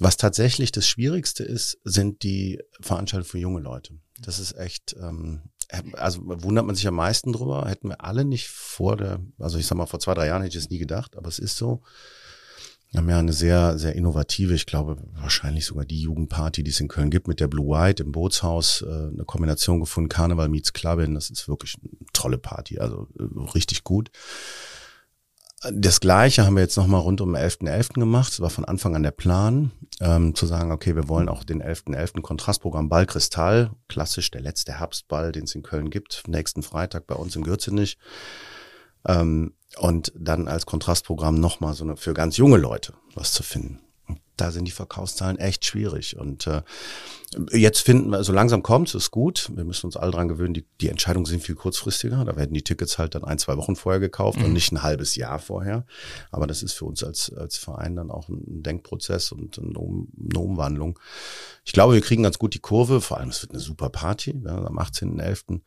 [0.00, 3.94] Was tatsächlich das Schwierigste ist, sind die Veranstaltungen für junge Leute.
[4.20, 5.42] Das ist echt, ähm,
[5.94, 7.68] also wundert man sich am meisten drüber.
[7.68, 10.56] Hätten wir alle nicht vor der, also ich sag mal, vor zwei, drei Jahren hätte
[10.56, 11.82] ich es nie gedacht, aber es ist so.
[12.90, 16.80] Wir haben ja eine sehr, sehr innovative, ich glaube, wahrscheinlich sogar die Jugendparty, die es
[16.80, 20.72] in Köln gibt, mit der Blue White im Bootshaus, äh, eine Kombination gefunden, Karneval meets
[20.72, 23.24] Clubbing, das ist wirklich eine tolle Party, also äh,
[23.54, 24.10] richtig gut.
[25.72, 27.66] Das Gleiche haben wir jetzt nochmal rund um den 11.11.
[27.66, 27.94] .11.
[27.94, 28.32] gemacht.
[28.32, 31.60] Es war von Anfang an der Plan, ähm, zu sagen, okay, wir wollen auch den
[31.60, 31.96] 11.11.
[31.96, 32.20] .11.
[32.22, 37.16] Kontrastprogramm Ball Kristall, klassisch der letzte Herbstball, den es in Köln gibt, nächsten Freitag bei
[37.16, 37.98] uns in Gürzenich.
[39.04, 43.80] Ähm, und dann als Kontrastprogramm nochmal so eine, für ganz junge Leute was zu finden.
[44.06, 46.16] Und da sind die Verkaufszahlen echt schwierig.
[46.16, 46.62] Und äh,
[47.52, 49.50] jetzt finden wir, so langsam kommt es, ist gut.
[49.54, 52.24] Wir müssen uns alle dran gewöhnen, die, die Entscheidungen sind viel kurzfristiger.
[52.24, 54.46] Da werden die Tickets halt dann ein, zwei Wochen vorher gekauft mhm.
[54.46, 55.84] und nicht ein halbes Jahr vorher.
[56.30, 60.08] Aber das ist für uns als, als Verein dann auch ein Denkprozess und eine, um,
[60.18, 60.98] eine Umwandlung.
[61.64, 63.02] Ich glaube, wir kriegen ganz gut die Kurve.
[63.02, 65.60] Vor allem, es wird eine super Party ja, am 18.11.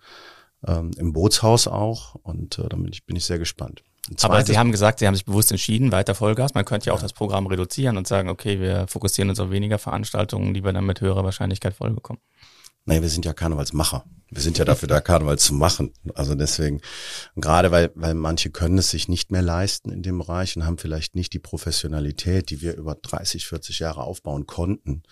[0.68, 2.16] Ähm, im Bootshaus auch.
[2.16, 3.84] Und äh, da bin ich, bin ich sehr gespannt.
[4.22, 6.54] Aber Sie haben gesagt, Sie haben sich bewusst entschieden, weiter Vollgas.
[6.54, 7.04] Man könnte ja auch ja.
[7.04, 10.86] das Programm reduzieren und sagen, okay, wir fokussieren uns auf weniger Veranstaltungen, die wir dann
[10.86, 12.20] mit höherer Wahrscheinlichkeit voll bekommen.
[12.86, 14.06] Nein, wir sind ja Karnevalsmacher.
[14.32, 15.94] Wir sind ja dafür da, Karneval zu machen.
[16.16, 16.82] Also deswegen,
[17.36, 20.78] gerade weil, weil manche können es sich nicht mehr leisten in dem Bereich und haben
[20.78, 25.04] vielleicht nicht die Professionalität, die wir über 30, 40 Jahre aufbauen konnten.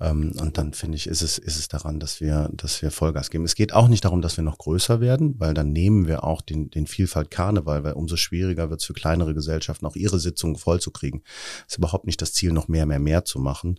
[0.00, 3.30] Ähm, und dann finde ich, ist es, ist es daran, dass wir, dass wir Vollgas
[3.30, 3.44] geben.
[3.44, 6.40] Es geht auch nicht darum, dass wir noch größer werden, weil dann nehmen wir auch
[6.40, 10.56] den, den Vielfalt Karneval, weil umso schwieriger wird es für kleinere Gesellschaften, auch ihre Sitzungen
[10.56, 11.22] vollzukriegen.
[11.66, 13.78] Es ist überhaupt nicht das Ziel, noch mehr, mehr, mehr zu machen.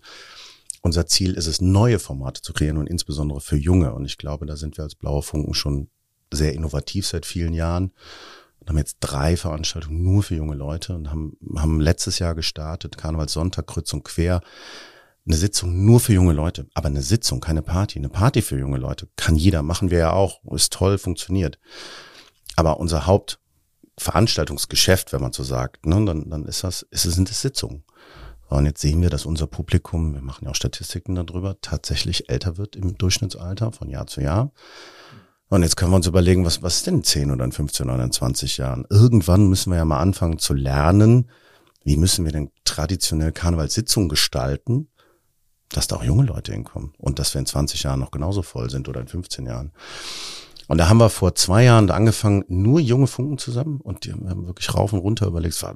[0.84, 3.94] Unser Ziel ist es, neue Formate zu kreieren und insbesondere für Junge.
[3.94, 5.90] Und ich glaube, da sind wir als Blauer Funken schon
[6.34, 7.92] sehr innovativ seit vielen Jahren
[8.60, 12.98] und haben jetzt drei Veranstaltungen nur für junge Leute und haben, haben letztes Jahr gestartet,
[12.98, 14.42] Karnevalssonntag, Kreuz und Quer,
[15.26, 18.00] eine Sitzung nur für junge Leute, aber eine Sitzung, keine Party.
[18.00, 21.60] Eine Party für junge Leute kann jeder, machen wir ja auch, ist toll, funktioniert.
[22.56, 27.42] Aber unser Hauptveranstaltungsgeschäft, wenn man so sagt, ne, dann, dann ist das, ist sind es
[27.42, 27.84] Sitzungen.
[28.50, 32.58] Und jetzt sehen wir, dass unser Publikum, wir machen ja auch Statistiken darüber, tatsächlich älter
[32.58, 34.52] wird im Durchschnittsalter von Jahr zu Jahr.
[35.48, 38.58] Und jetzt können wir uns überlegen, was, was ist denn 10 oder 15 oder 20
[38.58, 38.86] Jahren?
[38.90, 41.30] Irgendwann müssen wir ja mal anfangen zu lernen,
[41.84, 44.90] wie müssen wir denn traditionell Karnevalssitzungen gestalten,
[45.72, 48.70] dass da auch junge Leute hinkommen und dass wir in 20 Jahren noch genauso voll
[48.70, 49.72] sind oder in 15 Jahren.
[50.72, 54.14] Und da haben wir vor zwei Jahren da angefangen, nur junge Funken zusammen und die
[54.14, 55.56] haben wirklich rauf und runter überlegt.
[55.56, 55.76] Es war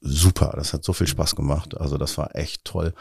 [0.00, 1.80] super, das hat so viel Spaß gemacht.
[1.80, 2.92] Also das war echt toll,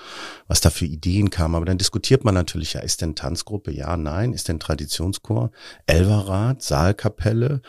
[0.48, 1.56] was da für Ideen kamen.
[1.56, 3.72] Aber dann diskutiert man natürlich, ja, ist denn Tanzgruppe?
[3.72, 4.34] Ja, nein.
[4.34, 5.50] Ist denn Traditionschor?
[5.88, 7.64] Elverrad, Saalkapelle,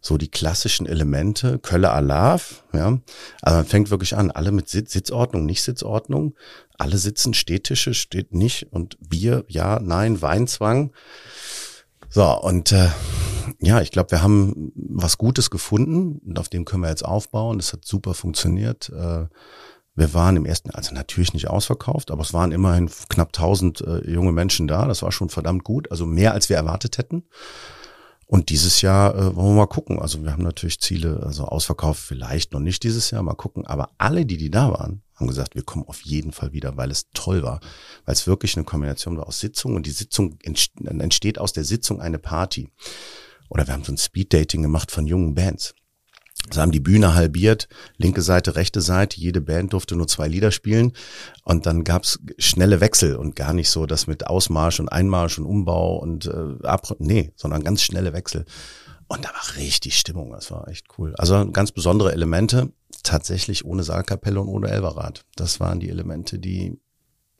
[0.00, 2.98] so die klassischen Elemente, Kölle Alav, ja.
[3.42, 6.34] Also man fängt wirklich an, alle mit Sitz, Sitzordnung, nicht Sitzordnung.
[6.78, 10.92] Alle sitzen, Stehtische, steht nicht und Bier, ja, nein, Weinzwang.
[12.10, 12.88] So, und äh,
[13.60, 17.58] ja, ich glaube, wir haben was Gutes gefunden und auf dem können wir jetzt aufbauen.
[17.58, 18.90] Das hat super funktioniert.
[18.90, 19.26] Äh,
[19.94, 24.10] wir waren im ersten, also natürlich nicht ausverkauft, aber es waren immerhin knapp 1000 äh,
[24.10, 24.86] junge Menschen da.
[24.86, 27.24] Das war schon verdammt gut, also mehr als wir erwartet hätten.
[28.30, 29.98] Und dieses Jahr äh, wollen wir mal gucken.
[29.98, 33.66] Also wir haben natürlich Ziele, also Ausverkauf vielleicht noch nicht dieses Jahr, mal gucken.
[33.66, 36.90] Aber alle, die, die da waren, haben gesagt, wir kommen auf jeden Fall wieder, weil
[36.90, 37.60] es toll war.
[38.04, 42.02] Weil es wirklich eine Kombination war aus Sitzung und die Sitzung entsteht aus der Sitzung
[42.02, 42.68] eine Party.
[43.48, 45.74] Oder wir haben so ein Speed-Dating gemacht von jungen Bands.
[46.50, 50.50] Sie haben die Bühne halbiert, linke Seite, rechte Seite, jede Band durfte nur zwei Lieder
[50.50, 50.92] spielen
[51.44, 55.44] und dann gab's schnelle Wechsel und gar nicht so das mit Ausmarsch und Einmarsch und
[55.44, 58.46] Umbau und äh, Ab nee, sondern ganz schnelle Wechsel.
[59.08, 61.14] Und da war richtig Stimmung, das war echt cool.
[61.16, 62.72] Also ganz besondere Elemente,
[63.02, 65.24] tatsächlich ohne Saalkapelle und ohne Elverrad.
[65.36, 66.78] Das waren die Elemente, die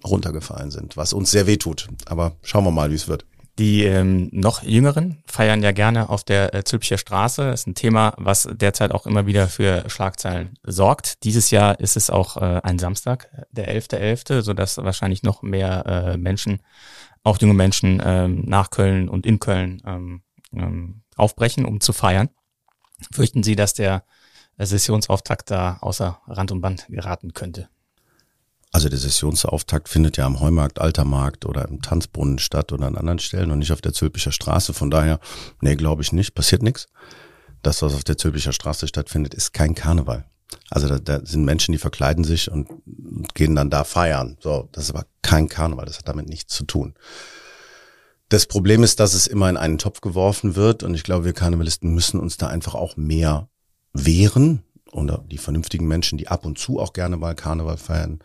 [0.04, 1.88] runtergefallen sind, was uns sehr weh tut.
[2.06, 3.26] Aber schauen wir mal, wie es wird.
[3.58, 7.42] Die ähm, noch Jüngeren feiern ja gerne auf der äh, Zülpicher Straße.
[7.42, 11.24] Das ist ein Thema, was derzeit auch immer wieder für Schlagzeilen sorgt.
[11.24, 15.84] Dieses Jahr ist es auch äh, ein Samstag, der 11.11., .11., sodass wahrscheinlich noch mehr
[15.86, 16.60] äh, Menschen,
[17.24, 22.28] auch junge Menschen, ähm, nach Köln und in Köln ähm, ähm, aufbrechen, um zu feiern.
[23.12, 24.04] Fürchten Sie, dass der
[24.56, 27.68] Sessionsauftakt da außer Rand und Band geraten könnte?
[28.70, 33.18] Also der Sessionsauftakt findet ja am Heumarkt, Altermarkt oder im Tanzbrunnen statt oder an anderen
[33.18, 34.74] Stellen und nicht auf der Zülpicher Straße.
[34.74, 35.20] Von daher,
[35.60, 36.86] nee, glaube ich nicht, passiert nichts.
[37.62, 40.26] Das, was auf der Zülpicher Straße stattfindet, ist kein Karneval.
[40.70, 42.68] Also da, da sind Menschen, die verkleiden sich und,
[43.34, 44.36] gehen dann da feiern.
[44.40, 46.94] So, das ist aber kein Karneval, das hat damit nichts zu tun.
[48.28, 51.32] Das Problem ist, dass es immer in einen Topf geworfen wird und ich glaube, wir
[51.32, 53.48] Karnevalisten müssen uns da einfach auch mehr
[53.94, 58.20] wehren oder die vernünftigen Menschen, die ab und zu auch gerne mal Karneval feiern,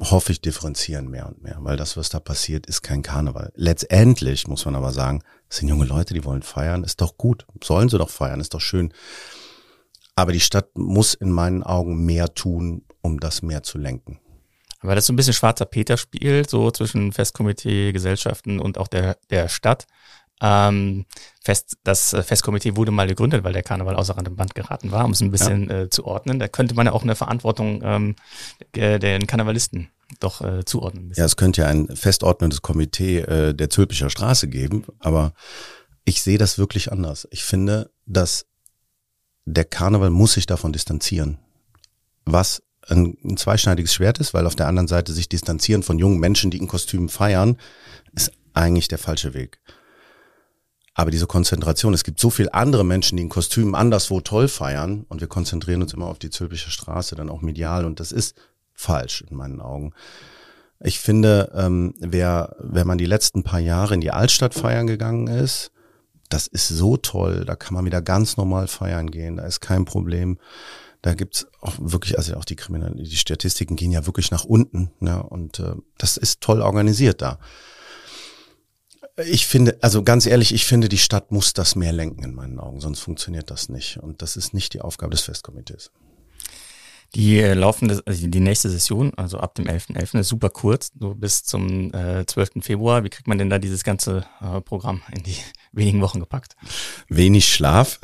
[0.00, 3.52] hoffe ich, differenzieren mehr und mehr, weil das, was da passiert, ist kein Karneval.
[3.54, 7.46] Letztendlich muss man aber sagen, es sind junge Leute, die wollen feiern, ist doch gut,
[7.62, 8.92] sollen sie doch feiern, ist doch schön.
[10.14, 14.18] Aber die Stadt muss in meinen Augen mehr tun, um das mehr zu lenken.
[14.80, 19.16] Aber das ist so ein bisschen schwarzer Peter-Spiel, so zwischen Festkomitee, Gesellschaften und auch der,
[19.30, 19.86] der Stadt.
[20.40, 21.06] Ähm,
[21.42, 24.92] Fest, das äh, Festkomitee wurde mal gegründet, weil der Karneval außer Rand und Band geraten
[24.92, 25.82] war, um es ein bisschen ja.
[25.82, 26.38] äh, zu ordnen.
[26.38, 28.16] Da könnte man ja auch eine Verantwortung ähm,
[28.74, 31.12] den Karnevalisten doch äh, zuordnen.
[31.16, 35.32] Ja, es könnte ja ein festordnendes Komitee äh, der Zülpicher Straße geben, aber
[36.04, 37.28] ich sehe das wirklich anders.
[37.30, 38.46] Ich finde, dass
[39.44, 41.38] der Karneval muss sich davon distanzieren.
[42.24, 46.18] Was ein, ein zweischneidiges Schwert ist, weil auf der anderen Seite sich distanzieren von jungen
[46.18, 47.58] Menschen, die in Kostümen feiern,
[48.12, 49.60] ist eigentlich der falsche Weg.
[50.98, 55.06] Aber diese Konzentration, es gibt so viele andere Menschen, die in Kostümen anderswo toll feiern
[55.08, 58.34] und wir konzentrieren uns immer auf die Zülpische Straße, dann auch medial und das ist
[58.74, 59.92] falsch in meinen Augen.
[60.80, 65.28] Ich finde, ähm, wer, wenn man die letzten paar Jahre in die Altstadt feiern gegangen
[65.28, 65.70] ist,
[66.30, 69.84] das ist so toll, da kann man wieder ganz normal feiern gehen, da ist kein
[69.84, 70.40] Problem.
[71.00, 74.90] Da gibt's auch wirklich, also auch die Kriminal die Statistiken gehen ja wirklich nach unten,
[74.98, 75.22] ne?
[75.22, 77.38] Und äh, das ist toll organisiert da.
[79.26, 82.60] Ich finde, also ganz ehrlich, ich finde, die Stadt muss das mehr lenken in meinen
[82.60, 83.98] Augen, sonst funktioniert das nicht.
[83.98, 85.90] Und das ist nicht die Aufgabe des Festkomitees.
[87.14, 89.96] Die äh, laufende, also die nächste Session, also ab dem 11.11.
[89.96, 90.20] .11.
[90.20, 92.50] ist super kurz, so bis zum äh, 12.
[92.60, 93.02] Februar.
[93.02, 95.36] Wie kriegt man denn da dieses ganze äh, Programm in die
[95.72, 96.54] wenigen Wochen gepackt?
[97.08, 97.98] Wenig Schlaf.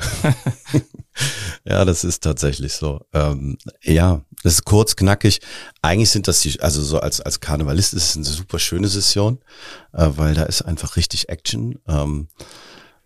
[1.65, 3.05] ja, das ist tatsächlich so.
[3.13, 5.41] Ähm, ja, das ist kurz, knackig.
[5.83, 9.39] Eigentlich sind das die, also so als, als Karnevalist ist es eine super schöne Session,
[9.93, 11.79] äh, weil da ist einfach richtig Action.
[11.87, 12.29] Ähm,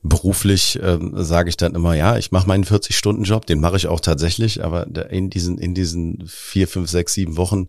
[0.02, 4.00] beruflich ähm, sage ich dann immer, ja, ich mache meinen 40-Stunden-Job, den mache ich auch
[4.00, 7.68] tatsächlich, aber in diesen, in diesen vier, fünf, sechs, sieben Wochen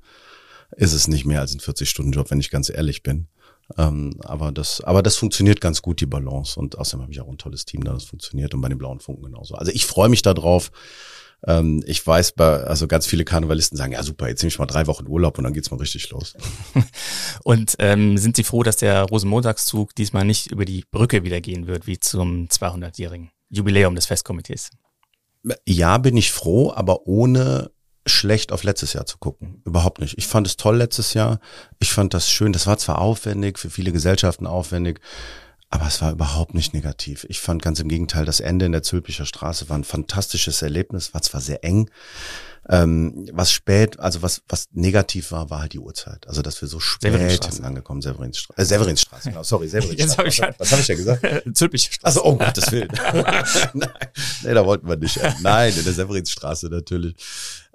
[0.76, 3.28] ist es nicht mehr als ein 40-Stunden-Job, wenn ich ganz ehrlich bin.
[3.78, 6.60] Ähm, aber das, aber das funktioniert ganz gut, die Balance.
[6.60, 9.00] Und außerdem habe ich auch ein tolles Team, da das funktioniert und bei den blauen
[9.00, 9.56] Funken genauso.
[9.56, 10.72] Also ich freue mich darauf.
[11.46, 14.66] Ähm, ich weiß, bei, also ganz viele Karnevalisten sagen, ja super, jetzt nehme ich mal
[14.66, 16.36] drei Wochen Urlaub und dann geht's mal richtig los.
[17.44, 21.68] und ähm, sind Sie froh, dass der Rosenmontagszug diesmal nicht über die Brücke wieder gehen
[21.68, 24.70] wird, wie zum 200-jährigen Jubiläum des Festkomitees?
[25.66, 27.72] Ja, bin ich froh, aber ohne
[28.06, 29.62] schlecht auf letztes Jahr zu gucken.
[29.66, 30.18] Überhaupt nicht.
[30.18, 31.40] Ich fand es toll letztes Jahr.
[31.80, 32.52] Ich fand das schön.
[32.52, 35.00] Das war zwar aufwendig, für viele Gesellschaften aufwendig.
[35.72, 37.26] Aber es war überhaupt nicht negativ.
[37.30, 41.14] Ich fand ganz im Gegenteil, das Ende in der Zülpicher Straße war ein fantastisches Erlebnis,
[41.14, 41.92] war zwar sehr eng.
[42.68, 46.28] Ähm, was spät, also was, was negativ war, war halt die Uhrzeit.
[46.28, 48.62] Also, dass wir so spät hinten angekommen, Severinsstraße.
[48.62, 50.18] Äh, Severinsstraße, genau, sorry, Severinsstraße.
[50.18, 51.26] Hab ich, was, was habe ich ja gesagt?
[51.54, 52.20] Zülpicher Straße.
[52.20, 52.90] Also, oh Gottes Willen.
[53.74, 53.90] Nein,
[54.44, 55.20] nee, da wollten wir nicht.
[55.42, 57.16] Nein, in der Severinsstraße natürlich.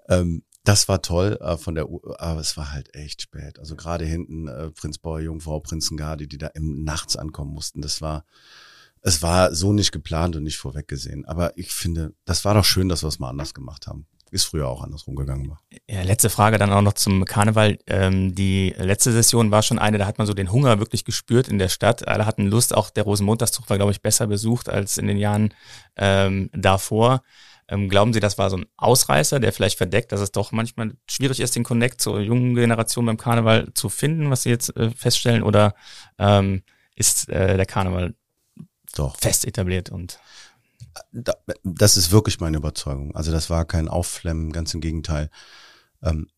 [0.08, 3.58] Ähm, das war toll äh, von der, U aber es war halt echt spät.
[3.58, 7.82] Also gerade hinten äh, Prinzbauer Jungfrau, Prinzengarde, die da im Nachts ankommen mussten.
[7.82, 8.24] Das war,
[9.02, 11.26] es war so nicht geplant und nicht vorweggesehen.
[11.26, 14.06] Aber ich finde, das war doch schön, dass wir es mal anders gemacht haben.
[14.30, 15.60] Ist früher auch andersrum gegangen war.
[15.88, 17.78] Ja, letzte Frage dann auch noch zum Karneval.
[17.86, 21.46] Ähm, die letzte Session war schon eine, da hat man so den Hunger wirklich gespürt
[21.46, 22.08] in der Stadt.
[22.08, 22.74] Alle hatten Lust.
[22.74, 25.54] Auch der Rosenmontagszug war, glaube ich, besser besucht als in den Jahren
[25.96, 27.22] ähm, davor.
[27.68, 30.92] Ähm, glauben Sie, das war so ein Ausreißer, der vielleicht verdeckt, dass es doch manchmal
[31.08, 34.90] schwierig ist, den Connect zur jungen Generation beim Karneval zu finden, was Sie jetzt äh,
[34.90, 35.42] feststellen?
[35.42, 35.74] Oder
[36.18, 36.62] ähm,
[36.94, 38.14] ist äh, der Karneval
[38.94, 40.18] doch fest etabliert und
[41.64, 43.14] das ist wirklich meine Überzeugung.
[43.14, 45.30] Also das war kein Aufflemmen, ganz im Gegenteil.
[46.02, 46.28] Ähm,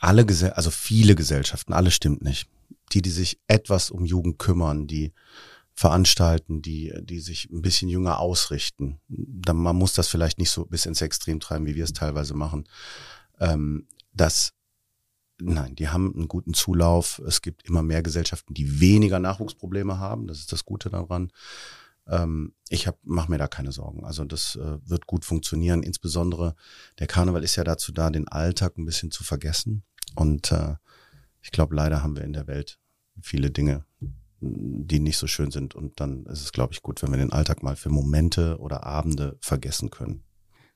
[0.00, 2.48] alle, Gesell also viele Gesellschaften, alle stimmt nicht.
[2.92, 5.12] Die, die sich etwas um Jugend kümmern, die
[5.74, 9.00] veranstalten, die, die sich ein bisschen jünger ausrichten.
[9.08, 12.34] Dann, man muss das vielleicht nicht so bis ins Extrem treiben, wie wir es teilweise
[12.34, 12.64] machen.
[13.40, 14.52] Ähm, das,
[15.40, 17.20] nein, die haben einen guten Zulauf.
[17.26, 20.28] Es gibt immer mehr Gesellschaften, die weniger Nachwuchsprobleme haben.
[20.28, 21.32] Das ist das Gute daran.
[22.06, 24.04] Ähm, ich mache mir da keine Sorgen.
[24.04, 25.82] Also das äh, wird gut funktionieren.
[25.82, 26.54] Insbesondere
[27.00, 29.82] der Karneval ist ja dazu da, den Alltag ein bisschen zu vergessen.
[30.14, 30.76] Und äh,
[31.42, 32.78] ich glaube, leider haben wir in der Welt
[33.20, 33.84] viele Dinge,
[34.44, 35.74] die nicht so schön sind.
[35.74, 38.84] Und dann ist es, glaube ich, gut, wenn wir den Alltag mal für Momente oder
[38.84, 40.24] Abende vergessen können.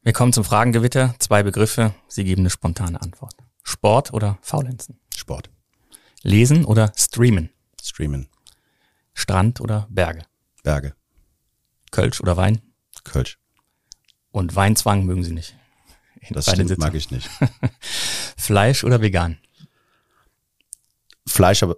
[0.03, 1.15] Wir kommen zum Fragengewitter.
[1.19, 1.95] Zwei Begriffe.
[2.07, 3.35] Sie geben eine spontane Antwort.
[3.63, 5.01] Sport oder Faulenzen?
[5.15, 5.51] Sport.
[6.23, 7.51] Lesen oder streamen?
[7.83, 8.29] Streamen.
[9.13, 10.23] Strand oder Berge?
[10.63, 10.95] Berge.
[11.91, 12.63] Kölsch oder Wein?
[13.05, 13.39] Kölsch.
[14.31, 15.57] Und Weinzwang mögen Sie nicht?
[16.31, 17.29] Das stimmt, mag ich nicht.
[18.37, 19.39] Fleisch oder vegan?
[21.27, 21.77] Fleisch, aber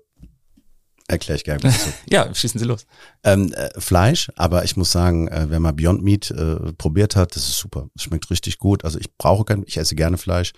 [1.10, 1.74] Erkläre ich gerne.
[2.08, 2.86] ja, schießen Sie los.
[3.24, 7.34] Ähm, äh, Fleisch, aber ich muss sagen, äh, wer mal Beyond Meat äh, probiert hat,
[7.34, 7.88] das ist super.
[7.96, 8.84] Es schmeckt richtig gut.
[8.84, 10.52] Also ich brauche kein, ich esse gerne Fleisch,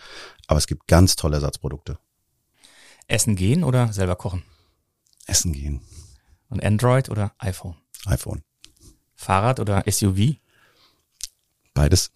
[0.48, 1.96] aber es gibt ganz tolle Ersatzprodukte.
[3.08, 4.42] Essen gehen oder selber kochen?
[5.26, 5.80] Essen gehen.
[6.50, 7.76] Und Android oder iPhone?
[8.04, 8.42] iPhone.
[9.14, 10.34] Fahrrad oder SUV?
[11.72, 12.12] Beides.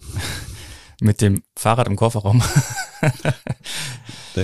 [1.01, 2.43] Mit dem Fahrrad im Kofferraum.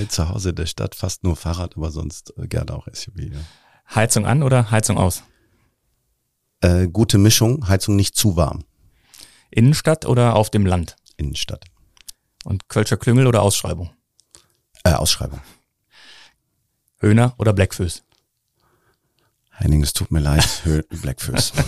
[0.09, 3.19] zu Hause in der Stadt fast nur Fahrrad, aber sonst äh, gerne auch SUV.
[3.19, 3.41] Ja.
[3.95, 5.23] Heizung an oder Heizung aus?
[6.61, 8.65] Äh, gute Mischung, Heizung nicht zu warm.
[9.51, 10.97] Innenstadt oder auf dem Land?
[11.17, 11.65] Innenstadt.
[12.45, 13.91] Und Kölscher Klüngel oder Ausschreibung?
[14.85, 15.41] Äh, Ausschreibung.
[16.99, 18.05] Höhner oder Blackfüß?
[19.51, 21.53] Henning, es tut mir leid, Blackfüß.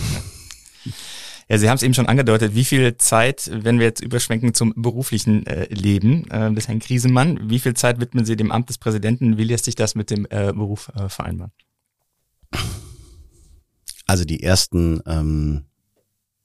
[1.47, 2.55] Ja, Sie haben es eben schon angedeutet.
[2.55, 7.51] Wie viel Zeit, wenn wir jetzt überschwenken zum beruflichen äh, Leben äh, des Herrn Krisemann,
[7.51, 9.37] wie viel Zeit widmen Sie dem Amt des Präsidenten?
[9.37, 11.51] Wie lässt sich das mit dem äh, Beruf äh, vereinbaren?
[14.05, 15.65] Also die ersten, ähm,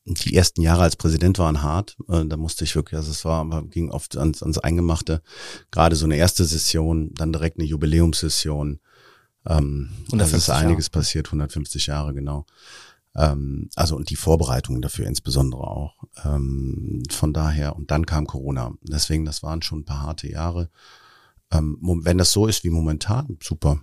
[0.04, 1.96] die ersten Jahre als Präsident waren hart.
[2.08, 5.22] Äh, da musste ich wirklich, also es war, aber ging oft ans, ans Eingemachte.
[5.70, 8.80] Gerade so eine erste Session, dann direkt eine Jubiläumssession.
[9.46, 10.90] Ähm, da ist einiges Jahre.
[10.90, 12.46] passiert, 150 Jahre genau.
[13.14, 16.04] Ähm, also und die Vorbereitungen dafür insbesondere auch.
[16.24, 18.72] Ähm, von daher, und dann kam Corona.
[18.82, 20.70] Deswegen, das waren schon ein paar harte Jahre.
[21.52, 23.80] Ähm, wenn das so ist wie momentan, super.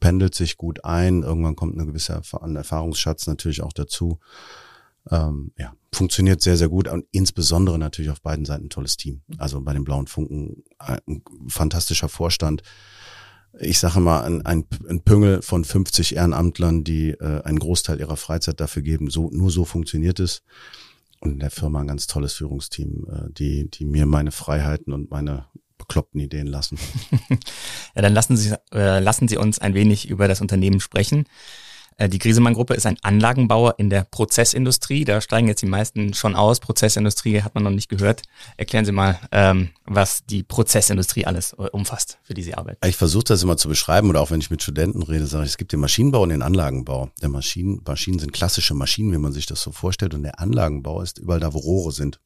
[0.00, 1.22] Pendelt sich gut ein.
[1.22, 4.18] Irgendwann kommt eine gewisse Erfahrungsschatz natürlich auch dazu.
[5.10, 9.22] Ähm, ja, funktioniert sehr, sehr gut und insbesondere natürlich auf beiden Seiten ein tolles Team.
[9.38, 12.62] Also bei den Blauen Funken ein fantastischer Vorstand.
[13.58, 18.16] Ich sage mal, ein, ein, ein Püngel von 50 Ehrenamtlern, die äh, einen Großteil ihrer
[18.16, 19.10] Freizeit dafür geben.
[19.10, 20.42] So, nur so funktioniert es.
[21.20, 25.10] Und in der Firma ein ganz tolles Führungsteam, äh, die, die mir meine Freiheiten und
[25.10, 25.46] meine
[25.78, 26.78] bekloppten Ideen lassen.
[27.94, 31.24] ja, dann lassen Sie, äh, lassen Sie uns ein wenig über das Unternehmen sprechen.
[31.98, 35.04] Äh, die Griesemann-Gruppe ist ein Anlagenbauer in der Prozessindustrie.
[35.04, 36.60] Da steigen jetzt die meisten schon aus.
[36.60, 38.22] Prozessindustrie hat man noch nicht gehört.
[38.56, 42.86] Erklären Sie mal, ähm, was die Prozessindustrie alles äh, umfasst, für die Sie arbeiten.
[42.86, 45.50] Ich versuche das immer zu beschreiben oder auch wenn ich mit Studenten rede, sage ich,
[45.50, 47.10] es gibt den Maschinenbau und den Anlagenbau.
[47.20, 51.02] Der Maschinen, Maschinen sind klassische Maschinen, wie man sich das so vorstellt und der Anlagenbau
[51.02, 52.20] ist überall da, wo Rohre sind.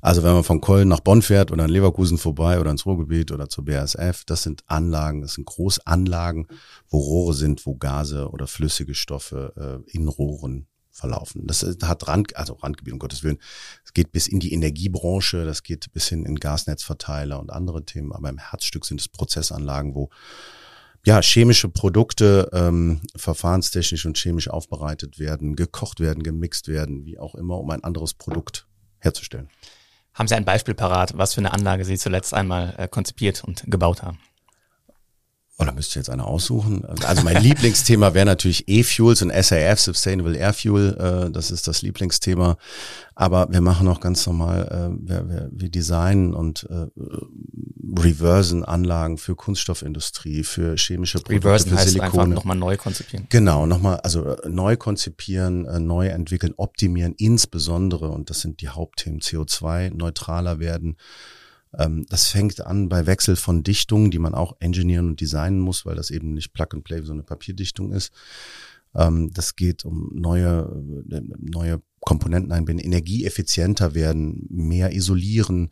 [0.00, 3.32] Also wenn man von Köln nach Bonn fährt oder in Leverkusen vorbei oder ins Ruhrgebiet
[3.32, 6.46] oder zur BASF, das sind Anlagen, das sind Großanlagen,
[6.88, 11.46] wo Rohre sind, wo Gase oder flüssige Stoffe äh, in Rohren verlaufen.
[11.46, 13.38] Das hat Rand, also Randgebiet, um Gottes Willen.
[13.84, 18.12] Es geht bis in die Energiebranche, das geht bis hin in Gasnetzverteiler und andere Themen.
[18.12, 20.10] Aber im Herzstück sind es Prozessanlagen, wo
[21.06, 27.34] ja, chemische Produkte ähm, verfahrenstechnisch und chemisch aufbereitet werden, gekocht werden, gemixt werden, wie auch
[27.34, 28.66] immer, um ein anderes Produkt
[28.98, 29.48] herzustellen.
[30.14, 33.64] Haben Sie ein Beispiel parat, was für eine Anlage Sie zuletzt einmal äh, konzipiert und
[33.66, 34.18] gebaut haben?
[35.60, 36.84] Oder oh, müsst ihr jetzt eine aussuchen?
[37.04, 40.96] Also mein Lieblingsthema wäre natürlich E-Fuels und SAF, Sustainable Air Fuel.
[40.96, 42.56] Äh, das ist das Lieblingsthema.
[43.14, 46.86] Aber wir machen auch ganz normal, äh, wir, wir, wir designen und äh,
[47.98, 52.22] reversen Anlagen für Kunststoffindustrie, für chemische Produkte, reversen für heißt Silikone.
[52.22, 53.26] einfach nochmal neu konzipieren.
[53.28, 58.70] Genau, nochmal, also äh, neu konzipieren, äh, neu entwickeln, optimieren, insbesondere, und das sind die
[58.70, 60.96] Hauptthemen, CO2 neutraler werden,
[61.72, 65.94] das fängt an bei Wechsel von Dichtungen, die man auch engineeren und designen muss, weil
[65.94, 68.12] das eben nicht Plug and Play so eine Papierdichtung ist.
[68.94, 75.70] Ähm, das geht um neue, äh, neue Komponenten einbinden, energieeffizienter werden, mehr isolieren.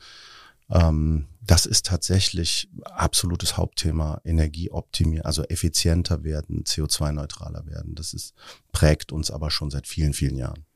[0.70, 7.94] Ähm, das ist tatsächlich absolutes Hauptthema, Energie optimieren, also effizienter werden, CO2-neutraler werden.
[7.94, 8.34] Das ist,
[8.70, 10.67] prägt uns aber schon seit vielen, vielen Jahren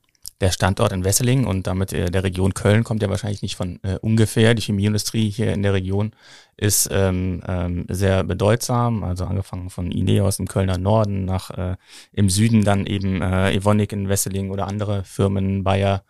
[0.43, 3.78] der Standort in Wesseling und damit äh, der Region Köln kommt ja wahrscheinlich nicht von
[3.82, 4.55] äh, ungefähr.
[4.55, 6.12] Die Chemieindustrie hier in der Region
[6.57, 11.76] ist ähm, ähm, sehr bedeutsam, also angefangen von Ineos im Kölner Norden nach äh,
[12.12, 16.03] im Süden dann eben äh, Evonik in Wesseling oder andere Firmen, Bayer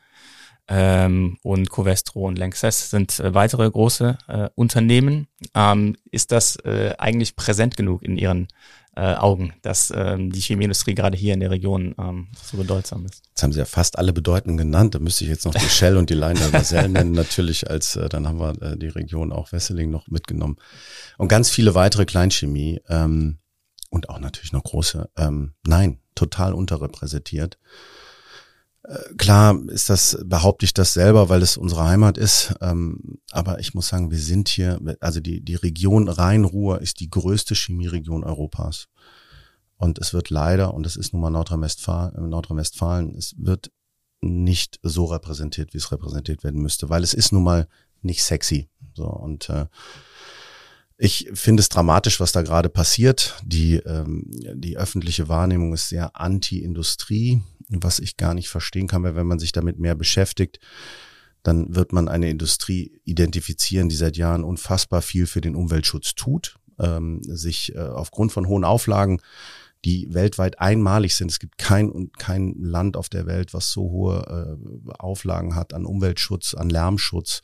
[0.68, 5.28] ähm, und Covestro und Lanxess sind äh, weitere große äh, Unternehmen.
[5.54, 8.48] Ähm, ist das äh, eigentlich präsent genug in Ihren
[8.94, 13.22] äh, Augen, dass ähm, die Chemieindustrie gerade hier in der Region ähm, so bedeutsam ist.
[13.28, 14.94] Jetzt haben Sie ja fast alle Bedeutenden genannt.
[14.94, 16.50] Da müsste ich jetzt noch die Shell und die Leiner
[16.88, 20.56] nennen, natürlich als, äh, dann haben wir äh, die Region auch Wesseling noch mitgenommen.
[21.16, 23.38] Und ganz viele weitere Kleinchemie ähm,
[23.88, 25.08] und auch natürlich noch große.
[25.16, 27.58] Ähm, nein, total unterrepräsentiert.
[28.84, 32.54] Äh, klar ist das, behaupte ich das selber, weil es unsere Heimat ist.
[32.60, 37.10] Ähm, aber ich muss sagen, wir sind hier, also die, die Region Rhein-Ruhr ist die
[37.10, 38.88] größte Chemieregion Europas.
[39.76, 43.72] Und es wird leider, und das ist nun mal Nordrhein-Westfalen, Nordrhein-Westfalen, es wird
[44.20, 47.66] nicht so repräsentiert, wie es repräsentiert werden müsste, weil es ist nun mal
[48.00, 48.68] nicht sexy.
[48.94, 49.66] So und äh,
[51.04, 53.36] ich finde es dramatisch, was da gerade passiert.
[53.44, 59.16] Die, ähm, die öffentliche Wahrnehmung ist sehr anti-Industrie, was ich gar nicht verstehen kann, weil
[59.16, 60.60] wenn man sich damit mehr beschäftigt,
[61.42, 66.60] dann wird man eine Industrie identifizieren, die seit Jahren unfassbar viel für den Umweltschutz tut,
[66.78, 69.20] ähm, sich äh, aufgrund von hohen Auflagen,
[69.84, 71.32] die weltweit einmalig sind.
[71.32, 75.84] Es gibt kein kein Land auf der Welt, was so hohe äh, Auflagen hat an
[75.84, 77.42] Umweltschutz, an Lärmschutz,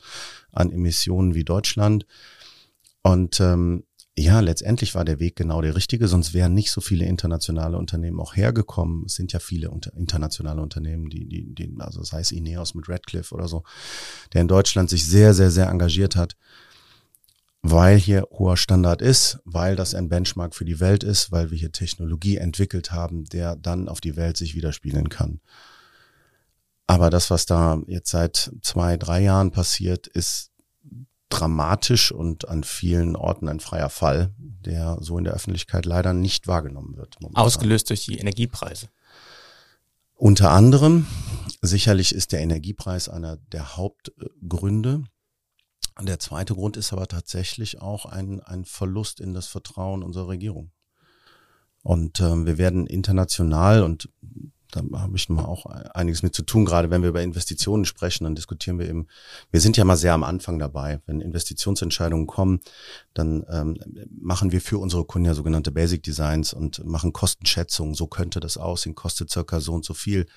[0.53, 2.05] an Emissionen wie Deutschland.
[3.01, 3.83] Und ähm,
[4.17, 8.19] ja, letztendlich war der Weg genau der richtige, sonst wären nicht so viele internationale Unternehmen
[8.19, 9.05] auch hergekommen.
[9.05, 12.89] Es sind ja viele unter, internationale Unternehmen, die, die, die, also sei es Ineos mit
[12.89, 13.63] Radcliffe oder so,
[14.33, 16.35] der in Deutschland sich sehr, sehr, sehr engagiert hat,
[17.61, 21.57] weil hier hoher Standard ist, weil das ein Benchmark für die Welt ist, weil wir
[21.57, 25.39] hier Technologie entwickelt haben, der dann auf die Welt sich widerspiegeln kann.
[26.87, 30.51] Aber das, was da jetzt seit zwei, drei Jahren passiert, ist
[31.29, 36.47] dramatisch und an vielen Orten ein freier Fall, der so in der Öffentlichkeit leider nicht
[36.47, 37.21] wahrgenommen wird.
[37.21, 37.43] Momentan.
[37.43, 38.89] Ausgelöst durch die Energiepreise.
[40.15, 41.07] Unter anderem,
[41.61, 45.03] sicherlich ist der Energiepreis einer der Hauptgründe.
[46.01, 50.71] Der zweite Grund ist aber tatsächlich auch ein, ein Verlust in das Vertrauen unserer Regierung.
[51.83, 54.09] Und äh, wir werden international und
[54.71, 56.65] da habe ich mal auch einiges mit zu tun.
[56.65, 59.07] Gerade wenn wir über Investitionen sprechen, dann diskutieren wir eben,
[59.51, 61.01] wir sind ja mal sehr am Anfang dabei.
[61.07, 62.59] Wenn Investitionsentscheidungen kommen,
[63.13, 63.79] dann ähm,
[64.11, 67.95] machen wir für unsere Kunden ja sogenannte Basic Designs und machen Kostenschätzungen.
[67.95, 70.27] So könnte das aussehen, kostet circa so und so viel.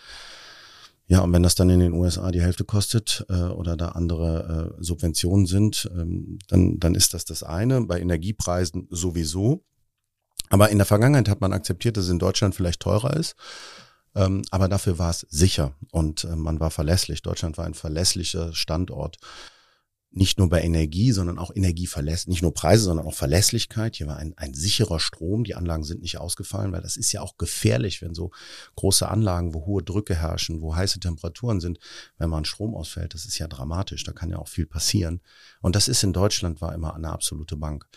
[1.06, 4.74] Ja, und wenn das dann in den USA die Hälfte kostet äh, oder da andere
[4.78, 7.82] äh, Subventionen sind, ähm, dann, dann ist das das eine.
[7.82, 9.62] Bei Energiepreisen sowieso.
[10.48, 13.36] Aber in der Vergangenheit hat man akzeptiert, dass es in Deutschland vielleicht teurer ist.
[14.14, 17.22] Ähm, aber dafür war es sicher und äh, man war verlässlich.
[17.22, 19.18] Deutschland war ein verlässlicher Standort.
[20.14, 23.96] Nicht nur bei Energie, sondern auch Energieverlässlich, nicht nur Preise, sondern auch Verlässlichkeit.
[23.96, 25.44] Hier war ein, ein sicherer Strom.
[25.44, 28.30] Die Anlagen sind nicht ausgefallen, weil das ist ja auch gefährlich, wenn so
[28.76, 31.78] große Anlagen, wo hohe Drücke herrschen, wo heiße Temperaturen sind,
[32.18, 34.04] wenn man Strom ausfällt, das ist ja dramatisch.
[34.04, 35.22] Da kann ja auch viel passieren.
[35.62, 37.88] Und das ist in Deutschland war immer eine absolute Bank.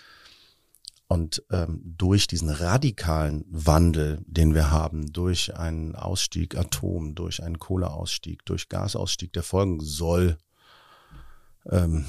[1.08, 7.60] Und ähm, durch diesen radikalen Wandel, den wir haben, durch einen Ausstieg Atom, durch einen
[7.60, 10.38] Kohleausstieg, durch Gasausstieg, der folgen soll,
[11.70, 12.06] ähm,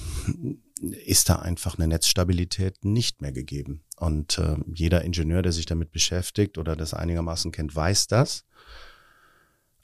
[0.81, 3.83] ist da einfach eine Netzstabilität nicht mehr gegeben.
[3.97, 8.45] Und äh, jeder Ingenieur, der sich damit beschäftigt oder das einigermaßen kennt, weiß das.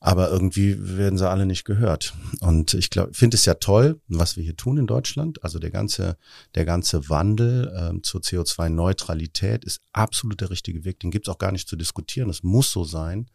[0.05, 2.15] Aber irgendwie werden sie alle nicht gehört.
[2.41, 5.45] Und ich glaube, finde es ja toll, was wir hier tun in Deutschland.
[5.45, 6.17] Also der ganze,
[6.57, 10.99] der ganze Wandel ähm, zur CO2-Neutralität ist absolut der richtige Weg.
[10.99, 12.31] Den gibt es auch gar nicht zu diskutieren.
[12.31, 13.27] Es muss so sein.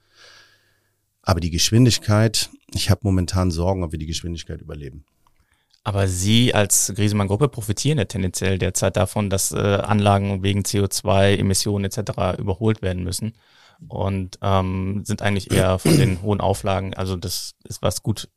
[1.22, 5.05] Aber die Geschwindigkeit, ich habe momentan Sorgen, ob wir die Geschwindigkeit überleben.
[5.86, 12.38] Aber Sie als Griesemann-Gruppe profitieren ja tendenziell derzeit davon, dass äh, Anlagen wegen CO2-Emissionen etc.
[12.38, 13.36] überholt werden müssen
[13.88, 16.93] und ähm, sind eigentlich eher von den hohen Auflagen.
[16.93, 18.30] Also das ist was gut,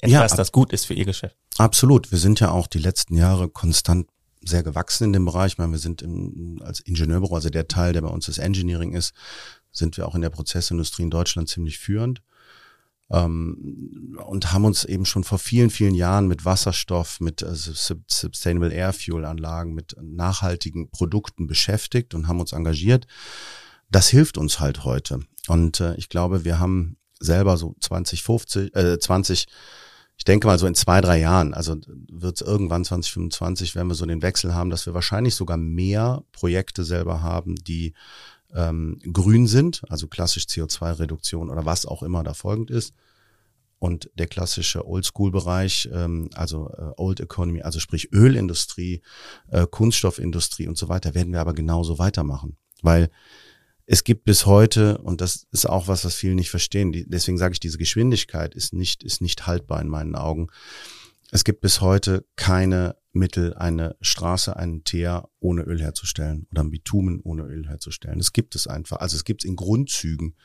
[0.00, 1.36] etwas, ja, das gut ist für Ihr Geschäft.
[1.58, 2.10] Absolut.
[2.10, 4.08] Wir sind ja auch die letzten Jahre konstant
[4.42, 5.52] sehr gewachsen in dem Bereich.
[5.52, 8.92] Ich meine, wir sind im, als Ingenieurbüro, also der Teil, der bei uns das Engineering
[8.92, 9.12] ist,
[9.70, 12.22] sind wir auch in der Prozessindustrie in Deutschland ziemlich führend.
[13.10, 17.72] Ähm, und haben uns eben schon vor vielen, vielen Jahren mit Wasserstoff, mit also
[18.06, 23.06] Sustainable Air Fuel Anlagen, mit nachhaltigen Produkten beschäftigt und haben uns engagiert
[23.90, 25.20] das hilft uns halt heute.
[25.48, 29.46] Und äh, ich glaube, wir haben selber so 2050, äh, 20,
[30.16, 31.76] ich denke mal so in zwei, drei Jahren, also
[32.10, 36.22] wird es irgendwann 2025, wenn wir so den Wechsel haben, dass wir wahrscheinlich sogar mehr
[36.32, 37.94] Projekte selber haben, die
[38.54, 42.94] ähm, grün sind, also klassisch CO2-Reduktion oder was auch immer da folgend ist.
[43.78, 49.00] Und der klassische Oldschool-Bereich, ähm, also äh, Old Economy, also sprich Ölindustrie,
[49.48, 52.58] äh, Kunststoffindustrie und so weiter, werden wir aber genauso weitermachen.
[52.82, 53.10] Weil
[53.92, 57.38] es gibt bis heute, und das ist auch was, was viele nicht verstehen, die, deswegen
[57.38, 60.46] sage ich, diese Geschwindigkeit ist nicht, ist nicht haltbar in meinen Augen.
[61.32, 66.70] Es gibt bis heute keine Mittel, eine Straße, einen Teer ohne Öl herzustellen oder ein
[66.70, 68.18] Bitumen ohne Öl herzustellen.
[68.18, 68.98] Das gibt es einfach.
[68.98, 70.36] Also es gibt es in Grundzügen.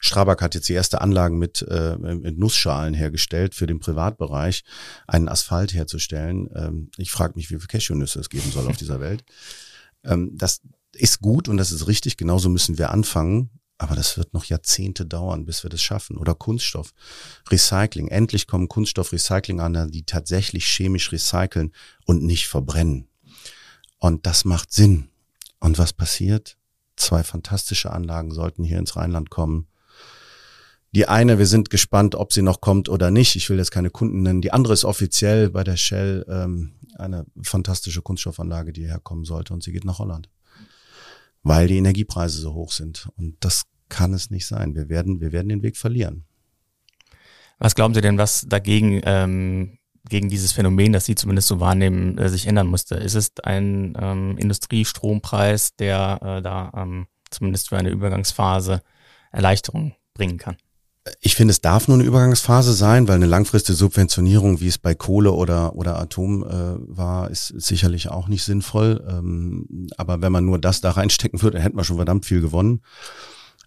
[0.00, 4.64] Strabag hat jetzt die erste Anlagen mit, äh, mit Nussschalen hergestellt für den Privatbereich,
[5.06, 6.50] einen Asphalt herzustellen.
[6.52, 9.24] Ähm, ich frage mich, wie viele Cashewnüsse es geben soll auf dieser Welt.
[10.04, 10.62] Ähm, das,
[10.98, 13.50] ist gut und das ist richtig, genauso müssen wir anfangen.
[13.80, 16.16] Aber das wird noch Jahrzehnte dauern, bis wir das schaffen.
[16.16, 16.92] Oder Kunststoff.
[17.48, 18.08] Recycling.
[18.08, 21.72] Endlich kommen Kunststoffrecycling an, die tatsächlich chemisch recyceln
[22.04, 23.06] und nicht verbrennen.
[23.98, 25.10] Und das macht Sinn.
[25.60, 26.56] Und was passiert?
[26.96, 29.68] Zwei fantastische Anlagen sollten hier ins Rheinland kommen.
[30.92, 33.36] Die eine, wir sind gespannt, ob sie noch kommt oder nicht.
[33.36, 34.42] Ich will jetzt keine Kunden nennen.
[34.42, 39.62] Die andere ist offiziell bei der Shell ähm, eine fantastische Kunststoffanlage, die herkommen sollte und
[39.62, 40.28] sie geht nach Holland
[41.42, 43.08] weil die Energiepreise so hoch sind.
[43.16, 44.74] Und das kann es nicht sein.
[44.74, 46.24] Wir werden, wir werden den Weg verlieren.
[47.58, 49.78] Was glauben Sie denn, was dagegen ähm,
[50.08, 52.96] gegen dieses Phänomen, das Sie zumindest so wahrnehmen, äh, sich ändern musste?
[52.96, 58.82] Ist es ein ähm, Industriestrompreis, der äh, da ähm, zumindest für eine Übergangsphase
[59.32, 60.56] Erleichterung bringen kann?
[61.20, 64.94] Ich finde, es darf nur eine Übergangsphase sein, weil eine langfristige Subventionierung, wie es bei
[64.94, 69.04] Kohle oder, oder Atom äh, war, ist, sicherlich auch nicht sinnvoll.
[69.08, 72.82] Ähm, aber wenn man nur das da reinstecken würde, hätten wir schon verdammt viel gewonnen.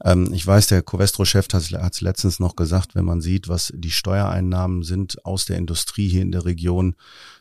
[0.03, 3.91] Ähm, ich weiß, der Covestro-Chef hat es letztens noch gesagt, wenn man sieht, was die
[3.91, 6.95] Steuereinnahmen sind aus der Industrie hier in der Region,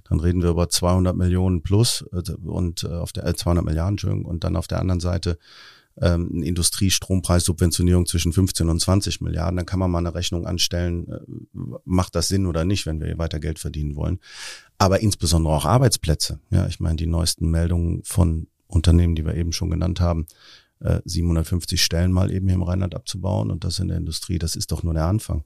[0.08, 3.94] dann reden wir über 200 Millionen plus äh, und äh, auf der äh, 200 Milliarden,
[3.94, 5.38] Entschuldigung, und dann auf der anderen Seite
[6.00, 11.08] ähm, eine Industriestrompreissubventionierung zwischen 15 und 20 Milliarden, dann kann man mal eine Rechnung anstellen,
[11.08, 11.20] äh,
[11.84, 14.20] macht das Sinn oder nicht, wenn wir weiter Geld verdienen wollen.
[14.78, 16.40] Aber insbesondere auch Arbeitsplätze.
[16.50, 20.26] Ja, ich meine, die neuesten Meldungen von Unternehmen, die wir eben schon genannt haben,
[20.80, 24.56] äh, 750 Stellen mal eben hier im Rheinland abzubauen und das in der Industrie, das
[24.56, 25.44] ist doch nur der Anfang.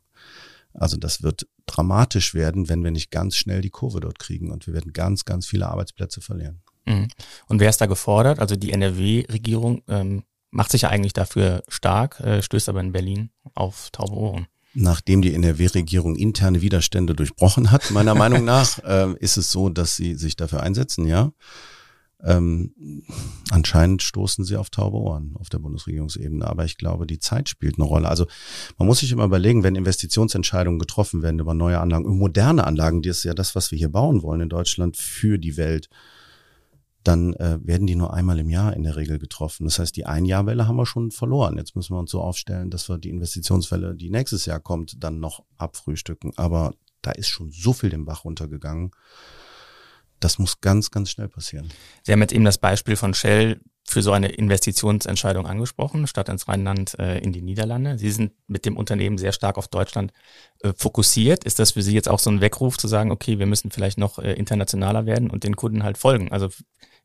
[0.75, 4.67] Also das wird dramatisch werden, wenn wir nicht ganz schnell die Kurve dort kriegen und
[4.67, 6.63] wir werden ganz, ganz viele Arbeitsplätze verlieren.
[6.85, 7.09] Mhm.
[7.47, 8.41] Und wer ist da gefordert?
[8.41, 10.25] Also die NRW-Regierung ähm,
[10.55, 14.47] macht sich ja eigentlich dafür stark, äh, stößt aber in Berlin auf taube Ohren.
[14.73, 19.97] Nachdem die NRW-Regierung interne Widerstände durchbrochen hat, meiner Meinung nach, äh, ist es so, dass
[19.97, 21.33] sie sich dafür einsetzen, ja.
[22.23, 22.73] Ähm,
[23.51, 26.47] anscheinend stoßen sie auf taube Ohren auf der Bundesregierungsebene.
[26.47, 28.09] Aber ich glaube, die Zeit spielt eine Rolle.
[28.09, 28.27] Also
[28.79, 33.11] man muss sich immer überlegen, wenn Investitionsentscheidungen getroffen werden über neue Anlagen, moderne Anlagen, die
[33.11, 35.91] ist ja das, was wir hier bauen wollen in Deutschland für die Welt,
[37.05, 39.65] dann äh, werden die nur einmal im Jahr in der Regel getroffen.
[39.65, 41.59] Das heißt, die Einjahrwelle haben wir schon verloren.
[41.59, 45.21] Jetzt müssen wir uns so aufstellen, dass wir die Investitionswelle, die nächstes Jahr kommt, dann
[45.21, 46.33] noch abfrühstücken.
[46.37, 48.91] Aber da ist schon so viel den Bach runtergegangen.
[50.19, 51.69] Das muss ganz, ganz schnell passieren.
[52.03, 56.49] Sie haben jetzt eben das Beispiel von Shell für so eine Investitionsentscheidung angesprochen, statt ins
[56.49, 57.99] Rheinland äh, in die Niederlande.
[57.99, 60.13] Sie sind mit dem Unternehmen sehr stark auf Deutschland
[60.61, 61.45] äh, fokussiert.
[61.45, 63.99] Ist das für Sie jetzt auch so ein Weckruf zu sagen, okay, wir müssen vielleicht
[63.99, 66.33] noch äh, internationaler werden und den Kunden halt folgen?
[66.33, 66.49] Also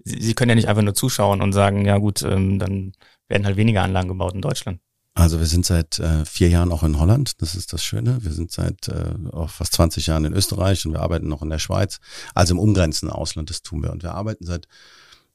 [0.03, 2.93] Sie, Sie können ja nicht einfach nur zuschauen und sagen, ja gut, ähm, dann
[3.27, 4.79] werden halt weniger Anlagen gebaut in Deutschland.
[5.15, 8.23] Also wir sind seit äh, vier Jahren auch in Holland, das ist das Schöne.
[8.23, 11.49] Wir sind seit äh, auch fast 20 Jahren in Österreich und wir arbeiten noch in
[11.49, 11.99] der Schweiz.
[12.33, 13.91] Also im umgrenzenden Ausland, das tun wir.
[13.91, 14.69] Und wir arbeiten seit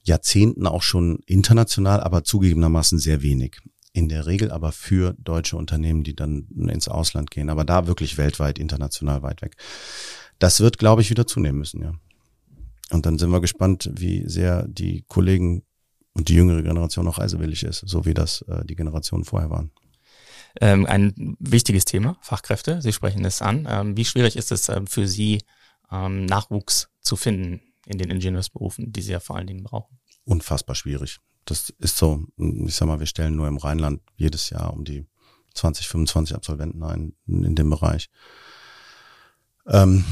[0.05, 3.59] Jahrzehnten auch schon international, aber zugegebenermaßen sehr wenig.
[3.93, 8.19] In der Regel aber für deutsche Unternehmen, die dann ins Ausland gehen, aber da wirklich
[8.19, 9.57] weltweit, international weit weg.
[10.39, 11.93] Das wird, glaube ich, wieder zunehmen müssen, ja.
[12.91, 15.63] Und dann sind wir gespannt, wie sehr die Kollegen
[16.13, 19.71] und die jüngere Generation auch reisewillig ist, so wie das äh, die Generationen vorher waren.
[20.61, 22.83] Ähm, ein wichtiges Thema, Fachkräfte.
[22.83, 23.67] Sie sprechen es an.
[23.69, 25.41] Ähm, wie schwierig ist es ähm, für Sie,
[25.91, 29.99] ähm, Nachwuchs zu finden in den Ingenieursberufen, die Sie ja vor allen Dingen brauchen?
[30.25, 31.19] Unfassbar schwierig.
[31.45, 35.07] Das ist so, ich sag mal, wir stellen nur im Rheinland jedes Jahr um die
[35.55, 38.09] 20, 25 Absolventen ein in dem Bereich
[39.67, 40.05] ähm,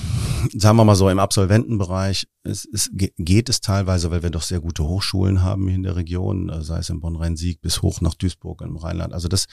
[0.57, 4.61] sagen wir mal so, im Absolventenbereich es, es geht es teilweise, weil wir doch sehr
[4.61, 8.15] gute Hochschulen haben hier in der Region, äh, sei es in Bonn-Rhein-Sieg bis hoch nach
[8.15, 9.13] Duisburg im Rheinland.
[9.13, 9.47] Also das,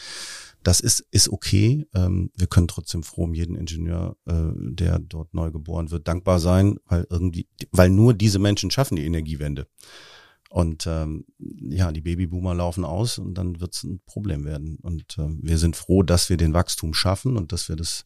[0.63, 1.87] das ist, ist okay.
[1.93, 6.39] Ähm, wir können trotzdem froh um jeden Ingenieur, äh, der dort neu geboren wird, dankbar
[6.39, 9.67] sein, weil irgendwie, weil nur diese Menschen schaffen die Energiewende.
[10.49, 14.77] Und ähm, ja, die Babyboomer laufen aus und dann wird es ein Problem werden.
[14.81, 18.05] Und äh, wir sind froh, dass wir den Wachstum schaffen und dass wir das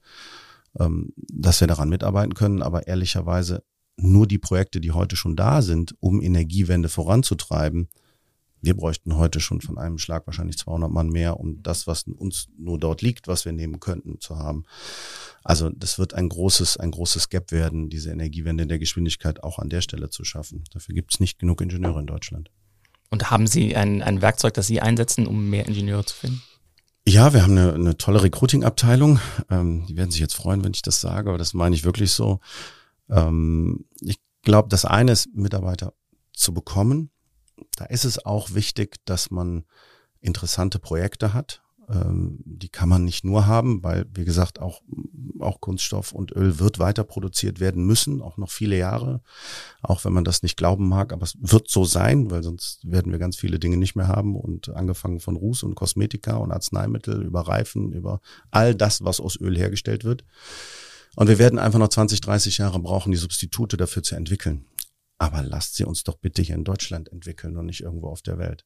[0.80, 2.62] ähm, dass wir daran mitarbeiten können.
[2.62, 3.64] Aber ehrlicherweise
[3.98, 7.90] nur die Projekte, die heute schon da sind, um Energiewende voranzutreiben,
[8.64, 12.48] wir bräuchten heute schon von einem Schlag wahrscheinlich 200 Mann mehr, um das, was uns
[12.58, 14.64] nur dort liegt, was wir nehmen könnten, zu haben.
[15.44, 19.60] Also das wird ein großes, ein großes Gap werden, diese Energiewende in der Geschwindigkeit auch
[19.60, 20.64] an der Stelle zu schaffen.
[20.72, 22.52] Dafür gibt es nicht genug Ingenieure in Deutschland.
[23.10, 26.42] Und haben Sie ein, ein Werkzeug, das Sie einsetzen, um mehr Ingenieure zu finden?
[27.06, 29.20] Ja, wir haben eine, eine tolle Recruiting-Abteilung.
[29.50, 32.14] Ähm, die werden sich jetzt freuen, wenn ich das sage, aber das meine ich wirklich
[32.14, 32.40] so.
[33.10, 35.94] Ähm, ich glaube, das eine ist, Mitarbeiter
[36.32, 37.10] zu bekommen.
[37.76, 39.66] Da ist es auch wichtig, dass man
[40.22, 44.82] interessante Projekte hat, ähm, die kann man nicht nur haben, weil, wie gesagt, auch,
[45.40, 49.22] auch Kunststoff und Öl wird weiter produziert werden müssen, auch noch viele Jahre,
[49.82, 53.12] auch wenn man das nicht glauben mag, aber es wird so sein, weil sonst werden
[53.12, 57.22] wir ganz viele Dinge nicht mehr haben und angefangen von Ruß und Kosmetika und Arzneimittel
[57.22, 60.24] über Reifen, über all das, was aus Öl hergestellt wird.
[61.16, 64.66] Und wir werden einfach noch 20, 30 Jahre brauchen, die Substitute dafür zu entwickeln.
[65.24, 68.38] Aber lasst sie uns doch bitte hier in Deutschland entwickeln und nicht irgendwo auf der
[68.40, 68.66] Welt.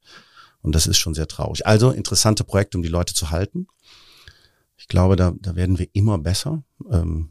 [0.64, 1.68] Und das ist schon sehr traurig.
[1.68, 3.68] Also interessante Projekte, um die Leute zu halten.
[4.76, 6.64] Ich glaube, da, da werden wir immer besser.
[6.90, 7.30] Ähm,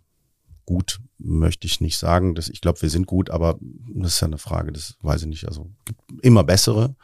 [0.64, 2.36] gut möchte ich nicht sagen.
[2.36, 5.28] Dass, ich glaube, wir sind gut, aber das ist ja eine Frage, das weiß ich
[5.28, 5.48] nicht.
[5.48, 6.94] Also gibt immer bessere.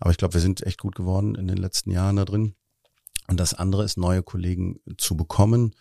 [0.00, 2.54] Aber ich glaube, wir sind echt gut geworden in den letzten Jahren da drin.
[3.28, 5.74] Und das andere ist, neue Kollegen zu bekommen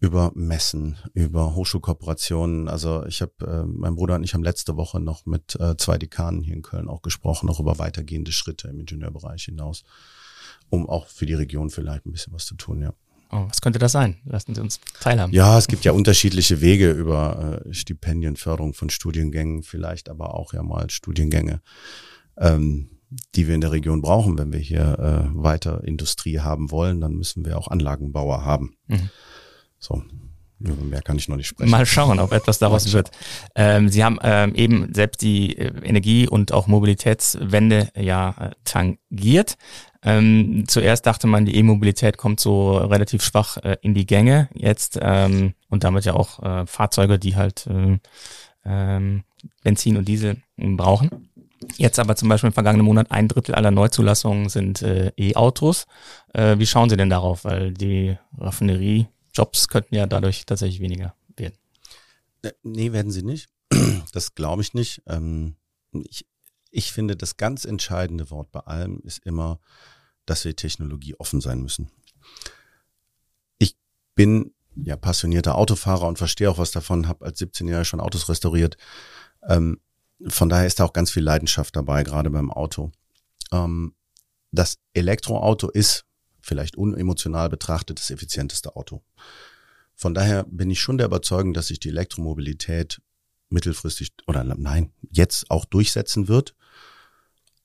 [0.00, 2.68] über Messen, über Hochschulkooperationen.
[2.68, 5.98] Also ich habe, äh, mein Bruder und ich haben letzte Woche noch mit äh, zwei
[5.98, 9.84] Dekanen hier in Köln auch gesprochen, auch über weitergehende Schritte im Ingenieurbereich hinaus,
[10.68, 12.92] um auch für die Region vielleicht ein bisschen was zu tun, ja.
[13.30, 14.18] Oh, was könnte das sein?
[14.26, 15.32] Lassen Sie uns teilhaben.
[15.32, 20.52] Ja, es gibt ja unterschiedliche Wege über äh, Stipendien, Förderung von Studiengängen, vielleicht aber auch
[20.52, 21.60] ja mal Studiengänge,
[22.36, 22.90] ähm,
[23.34, 24.38] die wir in der Region brauchen.
[24.38, 28.76] Wenn wir hier äh, weiter Industrie haben wollen, dann müssen wir auch Anlagenbauer haben.
[28.86, 29.10] Mhm.
[29.84, 30.02] So.
[30.58, 31.70] Mehr kann ich noch nicht sprechen.
[31.70, 33.10] Mal schauen, ob etwas daraus wird.
[33.54, 39.58] Ähm, Sie haben ähm, eben selbst die äh, Energie- und auch Mobilitätswende ja äh, tangiert.
[40.02, 44.98] Ähm, zuerst dachte man, die E-Mobilität kommt so relativ schwach äh, in die Gänge jetzt
[45.02, 47.98] ähm, und damit ja auch äh, Fahrzeuge, die halt äh,
[48.64, 49.24] ähm,
[49.62, 51.28] Benzin und Diesel brauchen.
[51.76, 55.86] Jetzt aber zum Beispiel im vergangenen Monat ein Drittel aller Neuzulassungen sind äh, E-Autos.
[56.32, 57.44] Äh, wie schauen Sie denn darauf?
[57.44, 61.58] Weil die Raffinerie Jobs könnten ja dadurch tatsächlich weniger werden.
[62.42, 63.48] Äh, nee, werden sie nicht.
[64.12, 65.02] Das glaube ich nicht.
[65.06, 65.56] Ähm,
[65.92, 66.24] ich,
[66.70, 69.58] Ich finde, das ganz entscheidende Wort bei allem ist immer,
[70.26, 71.90] dass wir Technologie offen sein müssen.
[73.58, 73.76] Ich
[74.14, 78.28] bin ja passionierter Autofahrer und verstehe auch was davon, habe als 17 Jahre schon Autos
[78.28, 78.76] restauriert.
[79.48, 79.80] Ähm,
[80.26, 82.92] von daher ist da auch ganz viel Leidenschaft dabei, gerade beim Auto.
[83.52, 83.94] Ähm,
[84.52, 86.04] das Elektroauto ist
[86.44, 89.02] vielleicht unemotional betrachtet das effizienteste Auto.
[89.94, 93.00] Von daher bin ich schon der Überzeugung, dass sich die Elektromobilität
[93.48, 96.54] mittelfristig oder nein, jetzt auch durchsetzen wird.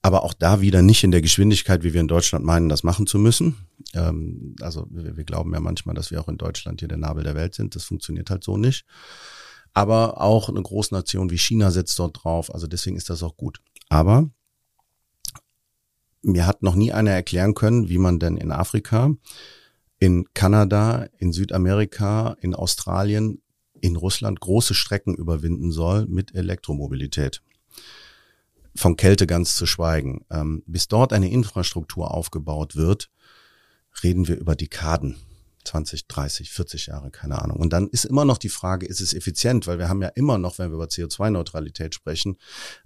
[0.02, 3.06] Aber auch da wieder nicht in der Geschwindigkeit, wie wir in Deutschland meinen, das machen
[3.06, 3.58] zu müssen.
[3.94, 7.26] Ähm, also wir, wir glauben ja manchmal, dass wir auch in Deutschland hier der Nabel
[7.26, 7.76] der Welt sind.
[7.76, 8.86] Das funktioniert halt so nicht.
[9.74, 12.54] Aber auch eine Großnation wie China setzt dort drauf.
[12.54, 13.60] Also deswegen ist das auch gut.
[13.90, 14.30] Aber
[16.22, 19.14] mir hat noch nie einer erklären können, wie man denn in Afrika,
[20.00, 23.42] in Kanada, in Südamerika, in Australien,
[23.82, 27.42] in Russland große Strecken überwinden soll mit Elektromobilität.
[28.76, 30.26] Von Kälte ganz zu schweigen.
[30.30, 33.10] Ähm, bis dort eine Infrastruktur aufgebaut wird,
[34.04, 35.18] reden wir über Dekaden.
[35.70, 37.58] 20, 30, 40 Jahre, keine Ahnung.
[37.58, 39.68] Und dann ist immer noch die Frage, ist es effizient?
[39.68, 42.38] Weil wir haben ja immer noch, wenn wir über CO2-Neutralität sprechen,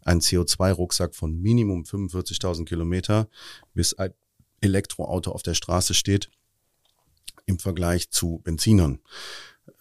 [0.01, 3.29] einen CO2-Rucksack von Minimum 45.000 Kilometer,
[3.73, 4.13] bis ein
[4.59, 6.29] Elektroauto auf der Straße steht,
[7.45, 8.99] im Vergleich zu Benzinern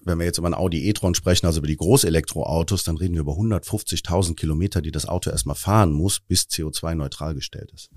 [0.05, 3.20] wenn wir jetzt über ein Audi e-tron sprechen, also über die Großelektroautos, dann reden wir
[3.20, 7.91] über 150.000 Kilometer, die das Auto erstmal fahren muss, bis CO2-neutral gestellt ist.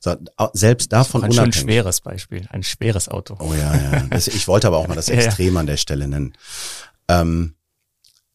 [0.00, 0.16] So,
[0.52, 3.36] selbst davon das ist ein schweres Beispiel, ein schweres Auto.
[3.38, 4.06] Oh ja, ja.
[4.10, 6.34] Das, ich wollte aber auch mal das Extrem an der Stelle nennen.
[7.08, 7.54] Ähm,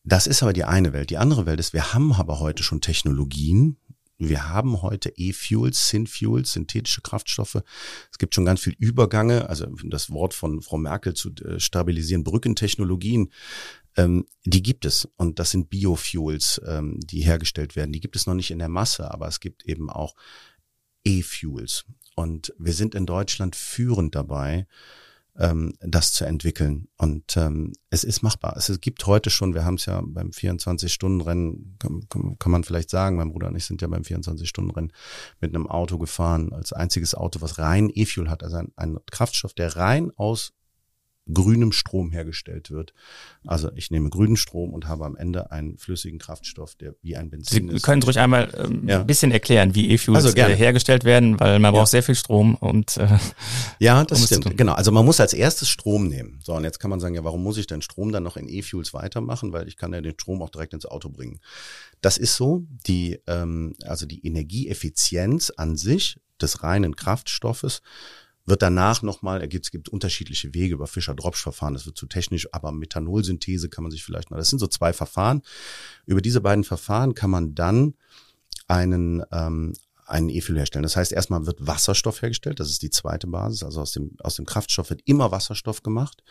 [0.04, 1.10] das ist aber die eine Welt.
[1.10, 3.78] Die andere Welt ist, wir haben aber heute schon Technologien,
[4.20, 7.63] wir haben heute E-Fuels, Synfuels, synthetische Kraftstoffe.
[8.11, 12.26] Es gibt schon ganz viel Übergange, also das Wort von Frau Merkel zu äh, stabilisieren,
[12.26, 13.32] Brückentechnologien,
[13.95, 15.07] ähm, die gibt es.
[15.15, 17.93] Und das sind Biofuels, ähm, die hergestellt werden.
[17.93, 20.15] Die gibt es noch nicht in der Masse, aber es gibt eben auch
[21.05, 21.86] E-Fuels.
[22.15, 24.67] Und wir sind in Deutschland führend dabei,
[25.40, 26.88] ähm, das zu entwickeln.
[26.98, 28.56] Und ähm, es ist machbar.
[28.58, 33.16] Es gibt heute schon, wir haben es ja beim 24-Stunden-Rennen, kann, kann, man vielleicht sagen,
[33.16, 34.92] mein Bruder und ich sind ja beim 24-Stunden-Rennen
[35.40, 39.54] mit einem Auto gefahren, als einziges Auto, was rein E-Fuel hat, also ein, ein Kraftstoff,
[39.54, 40.54] der rein aus
[41.34, 42.94] grünem Strom hergestellt wird.
[43.46, 47.30] Also ich nehme grünen Strom und habe am Ende einen flüssigen Kraftstoff, der wie ein
[47.30, 47.82] Benzin Sie ist.
[47.82, 49.02] Sie können ruhig einmal ähm, ja.
[49.02, 51.80] ein bisschen erklären, wie E-Fuels also äh, hergestellt werden, weil man ja.
[51.80, 53.18] braucht sehr viel Strom und äh,
[53.80, 54.58] ja, das um stimmt.
[54.58, 54.74] Genau.
[54.74, 56.40] Also man muss als erstes Strom nehmen.
[56.44, 58.50] So und jetzt kann man sagen, ja, warum muss ich denn Strom dann noch in
[58.50, 59.54] E-Fuels weitermachen?
[59.54, 61.40] Weil ich kann ja den Strom auch direkt ins Auto bringen.
[62.02, 62.66] Das ist so.
[62.88, 67.82] Die ähm, also die Energieeffizienz an sich des reinen Kraftstoffes
[68.50, 73.70] wird danach nochmal, es gibt unterschiedliche Wege über Fischer-Dropsch-Verfahren, das wird zu technisch, aber Methanolsynthese
[73.70, 75.41] kann man sich vielleicht noch, das sind so zwei Verfahren.
[76.06, 77.95] Über diese beiden Verfahren kann man dann
[78.68, 79.74] einen, ähm,
[80.06, 80.84] einen E-Fuel herstellen.
[80.84, 84.36] Das heißt, erstmal wird Wasserstoff hergestellt, das ist die zweite Basis, also aus dem, aus
[84.36, 86.24] dem Kraftstoff wird immer Wasserstoff gemacht,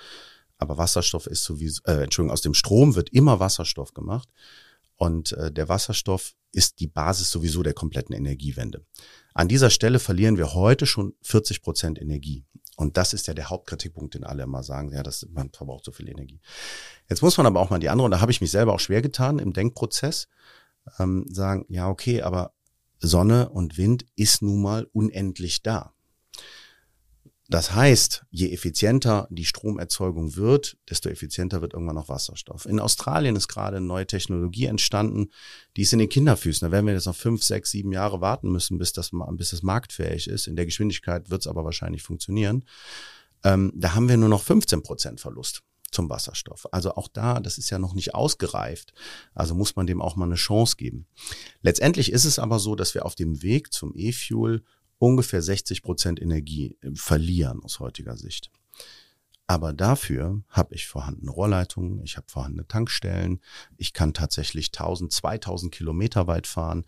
[0.59, 4.29] aber Wasserstoff ist sowieso, äh, Entschuldigung, aus dem Strom wird immer Wasserstoff gemacht
[4.97, 8.85] und äh, der Wasserstoff ist die Basis sowieso der kompletten Energiewende.
[9.39, 12.45] An dieser Stelle verlieren wir heute schon 40 Prozent Energie.
[12.77, 15.93] Und das ist ja der Hauptkritikpunkt, den alle immer sagen, ja, das, man verbraucht so
[15.93, 16.41] viel Energie.
[17.09, 18.81] Jetzt muss man aber auch mal die andere, und da habe ich mich selber auch
[18.81, 20.27] schwer getan im Denkprozess,
[20.99, 22.53] ähm, sagen, ja, okay, aber
[22.99, 25.95] Sonne und Wind ist nun mal unendlich da.
[27.51, 32.67] Das heißt, je effizienter die Stromerzeugung wird, desto effizienter wird irgendwann noch Wasserstoff.
[32.67, 35.31] In Australien ist gerade eine neue Technologie entstanden,
[35.75, 36.67] die ist in den Kinderfüßen.
[36.67, 39.63] Da werden wir jetzt noch fünf, sechs, sieben Jahre warten müssen, bis das, bis das
[39.63, 40.47] marktfähig ist.
[40.47, 42.65] In der Geschwindigkeit wird es aber wahrscheinlich funktionieren.
[43.45, 46.67] Ähm, da haben wir nur noch 15 Prozent Verlust zum Wasserstoff.
[46.71, 48.93] Also auch da, das ist ja noch nicht ausgereift.
[49.35, 51.07] Also muss man dem auch mal eine Chance geben.
[51.63, 54.65] Letztendlich ist es aber so, dass wir auf dem Weg zum E-Fuel
[54.99, 58.51] ungefähr 60 Prozent Energie äh, verlieren aus heutiger Sicht.
[59.51, 63.41] Aber dafür habe ich vorhandene Rohrleitungen, ich habe vorhandene Tankstellen,
[63.79, 66.85] ich kann tatsächlich 1000, 2000 Kilometer weit fahren.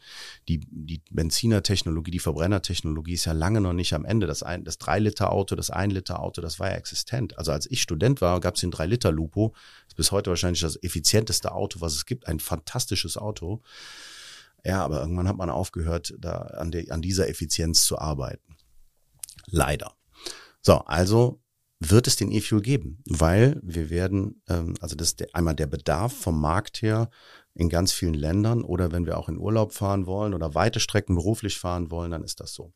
[0.47, 4.27] Die, die Benzinertechnologie, die Verbrennertechnologie ist ja lange noch nicht am Ende.
[4.27, 7.39] Das, ein, das 3-Liter-Auto, das 1-Liter-Auto, das war ja existent.
[7.39, 9.55] Also als ich Student war, gab es den 3-Liter-Lupo.
[9.55, 12.29] Das ist bis heute wahrscheinlich das effizienteste Auto, was es gibt.
[12.29, 13.63] Ein fantastisches Auto.
[14.65, 18.57] Ja, aber irgendwann hat man aufgehört, da an, der, an dieser Effizienz zu arbeiten.
[19.47, 19.95] Leider.
[20.63, 21.41] So, also
[21.81, 26.13] wird es den E-Fuel geben, weil wir werden, ähm, also das ist einmal der Bedarf
[26.13, 27.09] vom Markt her
[27.55, 31.15] in ganz vielen Ländern oder wenn wir auch in Urlaub fahren wollen oder weite Strecken
[31.15, 32.75] beruflich fahren wollen, dann ist das so.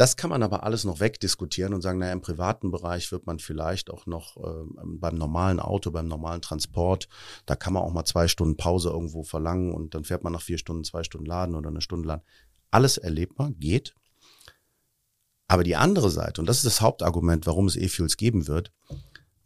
[0.00, 3.38] Das kann man aber alles noch wegdiskutieren und sagen, naja, im privaten Bereich wird man
[3.38, 7.06] vielleicht auch noch äh, beim normalen Auto, beim normalen Transport,
[7.44, 10.40] da kann man auch mal zwei Stunden Pause irgendwo verlangen und dann fährt man nach
[10.40, 12.22] vier Stunden zwei Stunden laden oder eine Stunde laden.
[12.70, 13.94] alles erlebbar, geht.
[15.48, 18.72] Aber die andere Seite, und das ist das Hauptargument, warum es E-Fuels geben wird,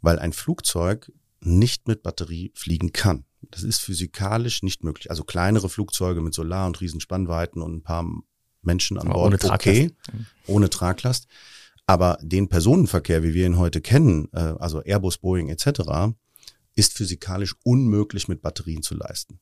[0.03, 3.25] weil ein Flugzeug nicht mit Batterie fliegen kann.
[3.41, 5.11] Das ist physikalisch nicht möglich.
[5.11, 8.05] Also kleinere Flugzeuge mit Solar- und Riesenspannweiten und ein paar
[8.67, 9.67] Menschen an Bord, ohne Traglast.
[9.67, 9.91] okay,
[10.47, 11.27] ohne Traglast.
[11.87, 16.15] Aber den Personenverkehr, wie wir ihn heute kennen, äh, also Airbus, Boeing etc.,
[16.77, 19.41] ist physikalisch unmöglich mit Batterien zu leisten.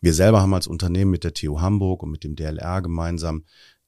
[0.00, 3.44] Wir selber haben als Unternehmen mit der TU Hamburg und mit dem DLR gemeinsam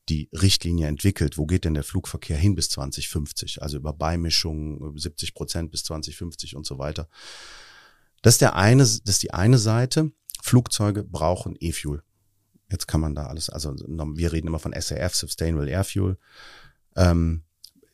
[0.09, 1.37] die Richtlinie entwickelt.
[1.37, 3.63] Wo geht denn der Flugverkehr hin bis 2050?
[3.63, 7.09] Also über Beimischungen 70 Prozent bis 2050 und so weiter.
[8.23, 10.13] Das ist der eine, das ist die eine Seite.
[10.43, 12.03] Flugzeuge brauchen E-Fuel.
[12.71, 16.19] Jetzt kann man da alles, also wir reden immer von SAF, Sustainable Air Fuel.
[16.97, 17.43] Ähm,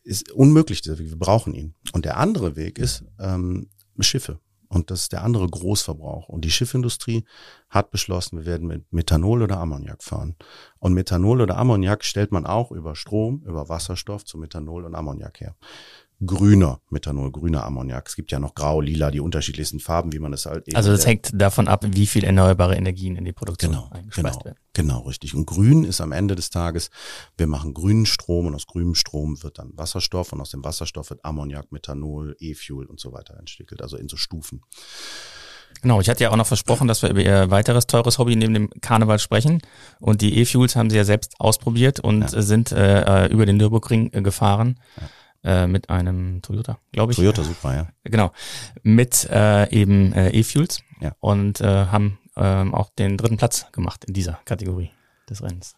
[0.03, 0.81] ist unmöglich.
[0.85, 1.75] Wir brauchen ihn.
[1.93, 3.69] Und der andere Weg ist ähm,
[3.99, 4.39] Schiffe.
[4.67, 6.29] Und das ist der andere Großverbrauch.
[6.29, 7.25] Und die Schiffindustrie
[7.69, 10.35] hat beschlossen, wir werden mit Methanol oder Ammoniak fahren.
[10.79, 15.41] Und Methanol oder Ammoniak stellt man auch über Strom, über Wasserstoff zu Methanol und Ammoniak
[15.41, 15.55] her
[16.25, 18.07] grüner Methanol, grüner Ammoniak.
[18.07, 20.75] Es gibt ja noch grau, lila, die unterschiedlichsten Farben, wie man es halt eben.
[20.75, 24.45] Also das hängt davon ab, wie viel erneuerbare Energien in die Produktion genau, eingespeist genau,
[24.45, 24.57] werden.
[24.73, 25.35] Genau, richtig.
[25.35, 26.89] Und grün ist am Ende des Tages,
[27.37, 31.09] wir machen grünen Strom und aus grünem Strom wird dann Wasserstoff und aus dem Wasserstoff
[31.09, 34.61] wird Ammoniak, Methanol, E-Fuel und so weiter entwickelt, also in so Stufen.
[35.81, 38.53] Genau, ich hatte ja auch noch versprochen, dass wir über ihr weiteres teures Hobby neben
[38.53, 39.61] dem Karneval sprechen.
[39.99, 42.41] Und die E-Fuels haben sie ja selbst ausprobiert und Ja.
[42.41, 44.79] sind äh, über den Nürburgring äh, gefahren.
[45.43, 47.17] Äh, mit einem Toyota, glaube ich.
[47.17, 47.87] Toyota super, ja.
[48.05, 48.31] Genau.
[48.81, 51.15] Mit äh, eben äh, E-Fuels Ja.
[51.19, 54.91] und äh, haben ähm, auch den dritten Platz gemacht in dieser Kategorie
[55.29, 55.75] des Rennens.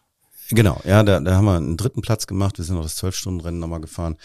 [0.50, 2.58] Genau, ja, da, da haben wir einen dritten Platz gemacht.
[2.58, 4.16] Wir sind noch das Zwölf-Stunden-Rennen nochmal gefahren.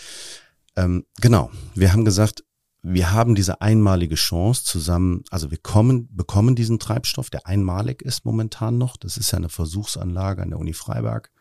[0.75, 2.43] Ähm, genau, wir haben gesagt,
[2.83, 8.25] wir haben diese einmalige Chance zusammen, also wir kommen, bekommen diesen Treibstoff, der einmalig ist
[8.25, 8.97] momentan noch.
[8.97, 11.31] Das ist ja eine Versuchsanlage an der Uni Freiberg.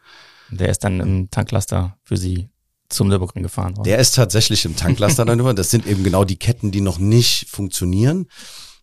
[0.50, 2.50] Der ist dann im Tanklaster für sie
[2.90, 3.84] zum Nürburgring gefahren worden.
[3.84, 5.54] Der ist tatsächlich im Tanklaster dann über.
[5.54, 8.26] Das sind eben genau die Ketten, die noch nicht funktionieren.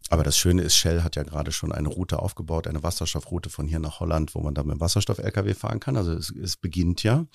[0.10, 3.68] Aber das Schöne ist, Shell hat ja gerade schon eine Route aufgebaut, eine Wasserstoffroute von
[3.68, 5.98] hier nach Holland, wo man dann mit dem Wasserstoff-LKW fahren kann.
[5.98, 7.26] Also es, es beginnt ja.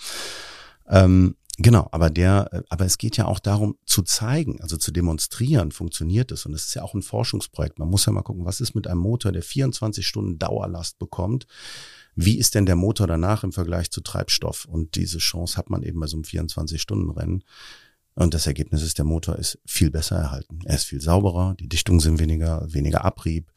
[0.88, 4.90] Ähm, genau, aber der, äh, aber es geht ja auch darum zu zeigen, also zu
[4.90, 6.46] demonstrieren, funktioniert es.
[6.46, 7.78] Und es ist ja auch ein Forschungsprojekt.
[7.78, 11.46] Man muss ja mal gucken, was ist mit einem Motor, der 24 Stunden Dauerlast bekommt.
[12.14, 14.66] Wie ist denn der Motor danach im Vergleich zu Treibstoff?
[14.66, 17.42] Und diese Chance hat man eben bei so einem 24-Stunden-Rennen.
[18.14, 20.60] Und das Ergebnis ist, der Motor ist viel besser erhalten.
[20.64, 23.50] Er ist viel sauberer, die Dichtungen sind weniger, weniger Abrieb.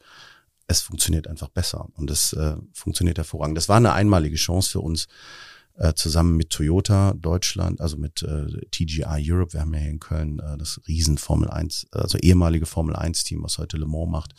[0.66, 3.56] Es funktioniert einfach besser und es äh, funktioniert hervorragend.
[3.56, 5.06] Das war eine einmalige Chance für uns,
[5.74, 9.52] äh, zusammen mit Toyota Deutschland, also mit äh, TGI Europe.
[9.52, 13.24] Wir haben ja hier in Köln äh, das riesen Formel 1, also ehemalige Formel 1
[13.24, 14.34] Team, was heute Le Mans macht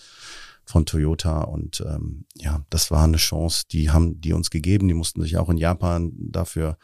[0.67, 4.93] von Toyota und ähm, ja, das war eine Chance, die haben die uns gegeben, die
[4.93, 6.77] mussten sich auch in Japan dafür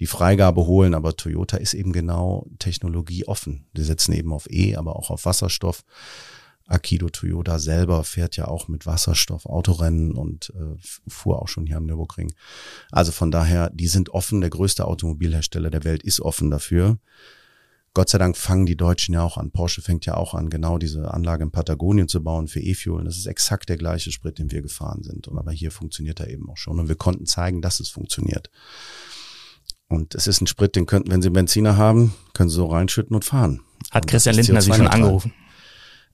[0.00, 3.66] die Freigabe holen, aber Toyota ist eben genau technologieoffen.
[3.76, 5.84] Die setzen eben auf E, aber auch auf Wasserstoff.
[6.66, 10.76] Akido Toyota selber fährt ja auch mit Wasserstoff Autorennen und äh,
[11.08, 12.32] fuhr auch schon hier am Nürburgring.
[12.90, 14.40] Also von daher, die sind offen.
[14.40, 16.98] Der größte Automobilhersteller der Welt ist offen dafür.
[17.94, 19.50] Gott sei Dank fangen die Deutschen ja auch an.
[19.50, 23.04] Porsche fängt ja auch an, genau diese Anlage in Patagonien zu bauen für E-Fuel.
[23.04, 25.28] Das ist exakt der gleiche Sprit, den wir gefahren sind.
[25.28, 26.80] Und aber hier funktioniert er eben auch schon.
[26.80, 28.50] Und wir konnten zeigen, dass es funktioniert.
[29.88, 33.14] Und es ist ein Sprit, den könnten, wenn Sie Benziner haben, können Sie so reinschütten
[33.14, 33.60] und fahren.
[33.90, 34.94] Hat Und Christian Lindner Sie schon CO2-neutral.
[34.94, 35.34] angerufen.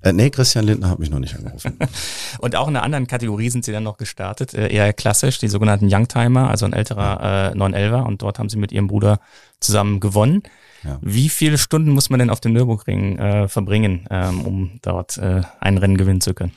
[0.00, 1.78] Äh, nee, Christian Lindner hat mich noch nicht angerufen.
[2.38, 5.48] Und auch in einer anderen Kategorie sind sie dann noch gestartet, äh, eher klassisch, die
[5.48, 9.18] sogenannten Youngtimer, also ein älterer äh, 911er und dort haben sie mit ihrem Bruder
[9.58, 10.44] zusammen gewonnen.
[10.84, 10.98] Ja.
[11.02, 15.42] Wie viele Stunden muss man denn auf dem Nürburgring äh, verbringen, ähm, um dort äh,
[15.60, 16.52] ein Rennen gewinnen zu können?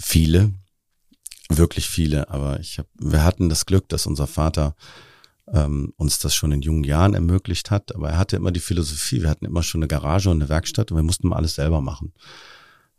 [0.00, 0.52] viele,
[1.48, 4.74] wirklich viele, aber ich hab, wir hatten das Glück, dass unser Vater
[5.52, 9.22] ähm, uns das schon in jungen Jahren ermöglicht hat, aber er hatte immer die Philosophie,
[9.22, 11.80] wir hatten immer schon eine Garage und eine Werkstatt und wir mussten mal alles selber
[11.80, 12.12] machen.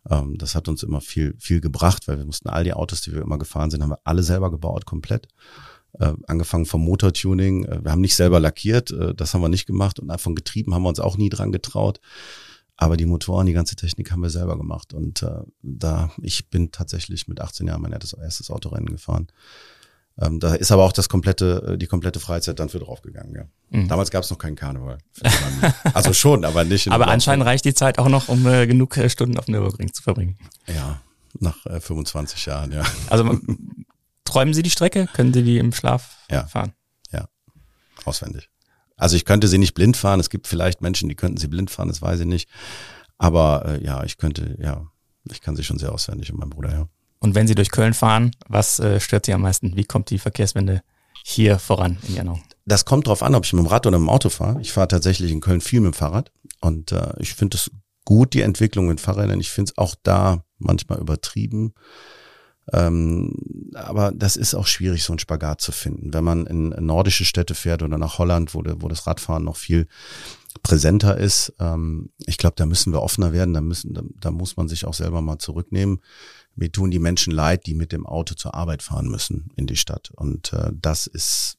[0.10, 3.12] Ähm, das hat uns immer viel, viel gebracht, weil wir mussten all die Autos, die
[3.12, 5.28] wir immer gefahren sind, haben wir alle selber gebaut, komplett.
[6.00, 9.66] Äh, angefangen vom Motortuning, äh, wir haben nicht selber lackiert, äh, das haben wir nicht
[9.66, 12.00] gemacht und von Getrieben haben wir uns auch nie dran getraut.
[12.80, 14.94] Aber die Motoren, die ganze Technik haben wir selber gemacht.
[14.94, 19.28] Und äh, da, ich bin tatsächlich mit 18 Jahren mein erstes, Autorennen gefahren.
[20.20, 23.44] Ähm, da ist aber auch das komplette, äh, die komplette Freizeit dann für draufgegangen, ja.
[23.72, 23.88] Mhm.
[23.88, 25.00] Damals gab es noch keinen Karneval.
[25.94, 28.96] also schon, aber nicht in Aber anscheinend reicht die Zeit auch noch, um äh, genug
[28.98, 30.38] äh, Stunden auf dem Nürburgring zu verbringen.
[30.68, 31.02] Ja,
[31.40, 32.84] nach äh, 25 Jahren, ja.
[33.10, 33.77] Also man-
[34.28, 35.08] träumen Sie die Strecke?
[35.14, 36.46] Können Sie die im Schlaf Ja.
[36.46, 36.74] fahren?
[38.06, 38.50] Auswendig.
[38.96, 40.20] Also ich könnte sie nicht blind fahren.
[40.20, 42.48] Es gibt vielleicht Menschen, die könnten sie blind fahren, das weiß ich nicht.
[43.18, 44.86] Aber äh, ja, ich könnte, ja,
[45.30, 46.88] ich kann sie schon sehr auswendig und mein Bruder, ja.
[47.20, 49.76] Und wenn Sie durch Köln fahren, was äh, stört Sie am meisten?
[49.76, 50.84] Wie kommt die Verkehrswende
[51.26, 52.44] hier voran in Erneuerung?
[52.66, 54.62] Das kommt drauf an, ob ich mit dem Rad oder mit dem Auto fahre.
[54.62, 57.72] Ich fahre tatsächlich in Köln viel mit dem Fahrrad und äh, ich finde es
[58.06, 59.40] gut, die Entwicklung mit Fahrrädern.
[59.40, 61.74] Ich finde es auch da manchmal übertrieben.
[62.74, 63.34] Ähm,
[63.74, 66.14] aber das ist auch schwierig, so einen Spagat zu finden.
[66.14, 69.88] Wenn man in nordische Städte fährt oder nach Holland, wo, wo das Radfahren noch viel
[70.64, 74.58] präsenter ist, ähm, ich glaube, da müssen wir offener werden, da müssen, da, da muss
[74.58, 76.00] man sich auch selber mal zurücknehmen.
[76.56, 79.76] Mir tun die Menschen leid, die mit dem Auto zur Arbeit fahren müssen in die
[79.76, 80.12] Stadt.
[80.16, 81.57] Und äh, das ist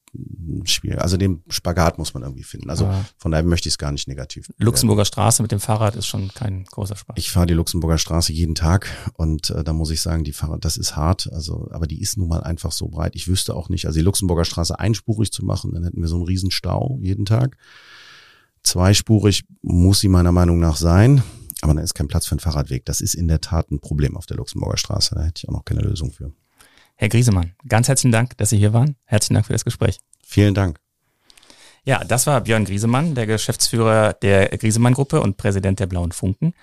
[0.64, 1.00] schwierig.
[1.00, 2.70] Also den Spagat muss man irgendwie finden.
[2.70, 3.04] Also ja.
[3.16, 4.48] von daher möchte ich es gar nicht negativ.
[4.58, 7.14] Luxemburger Straße mit dem Fahrrad ist schon kein großer Spaß.
[7.18, 10.64] Ich fahre die Luxemburger Straße jeden Tag und äh, da muss ich sagen, die Fahrrad,
[10.64, 11.30] das ist hart.
[11.32, 13.14] Also, aber die ist nun mal einfach so breit.
[13.14, 16.16] Ich wüsste auch nicht, also die Luxemburger Straße einspurig zu machen, dann hätten wir so
[16.16, 17.56] einen riesen Stau jeden Tag.
[18.62, 21.22] Zweispurig muss sie meiner Meinung nach sein.
[21.60, 22.84] Aber da ist kein Platz für einen Fahrradweg.
[22.84, 25.14] Das ist in der Tat ein Problem auf der Luxemburger Straße.
[25.14, 26.32] Da hätte ich auch noch keine Lösung für.
[27.00, 28.96] Herr Griesemann, ganz herzlichen Dank, dass Sie hier waren.
[29.04, 30.00] Herzlichen Dank für das Gespräch.
[30.26, 30.80] Vielen Dank.
[31.84, 36.54] Ja, das war Björn Griesemann, der Geschäftsführer der Griesemann-Gruppe und Präsident der Blauen Funken.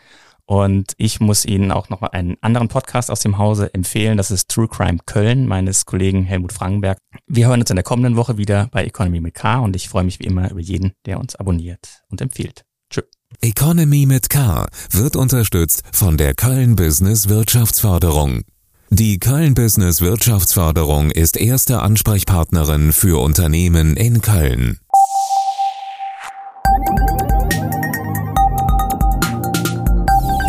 [0.45, 4.17] Und ich muss Ihnen auch noch mal einen anderen Podcast aus dem Hause empfehlen.
[4.17, 6.97] Das ist True Crime Köln meines Kollegen Helmut Frankenberg.
[7.27, 10.03] Wir hören uns in der kommenden Woche wieder bei Economy mit K und ich freue
[10.03, 12.65] mich wie immer über jeden, der uns abonniert und empfiehlt.
[12.89, 13.03] Tschö.
[13.39, 18.43] Economy mit K wird unterstützt von der Köln Business Wirtschaftsförderung.
[18.89, 24.79] Die Köln Business Wirtschaftsförderung ist erste Ansprechpartnerin für Unternehmen in Köln.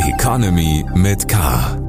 [0.07, 1.86] Economy mit K.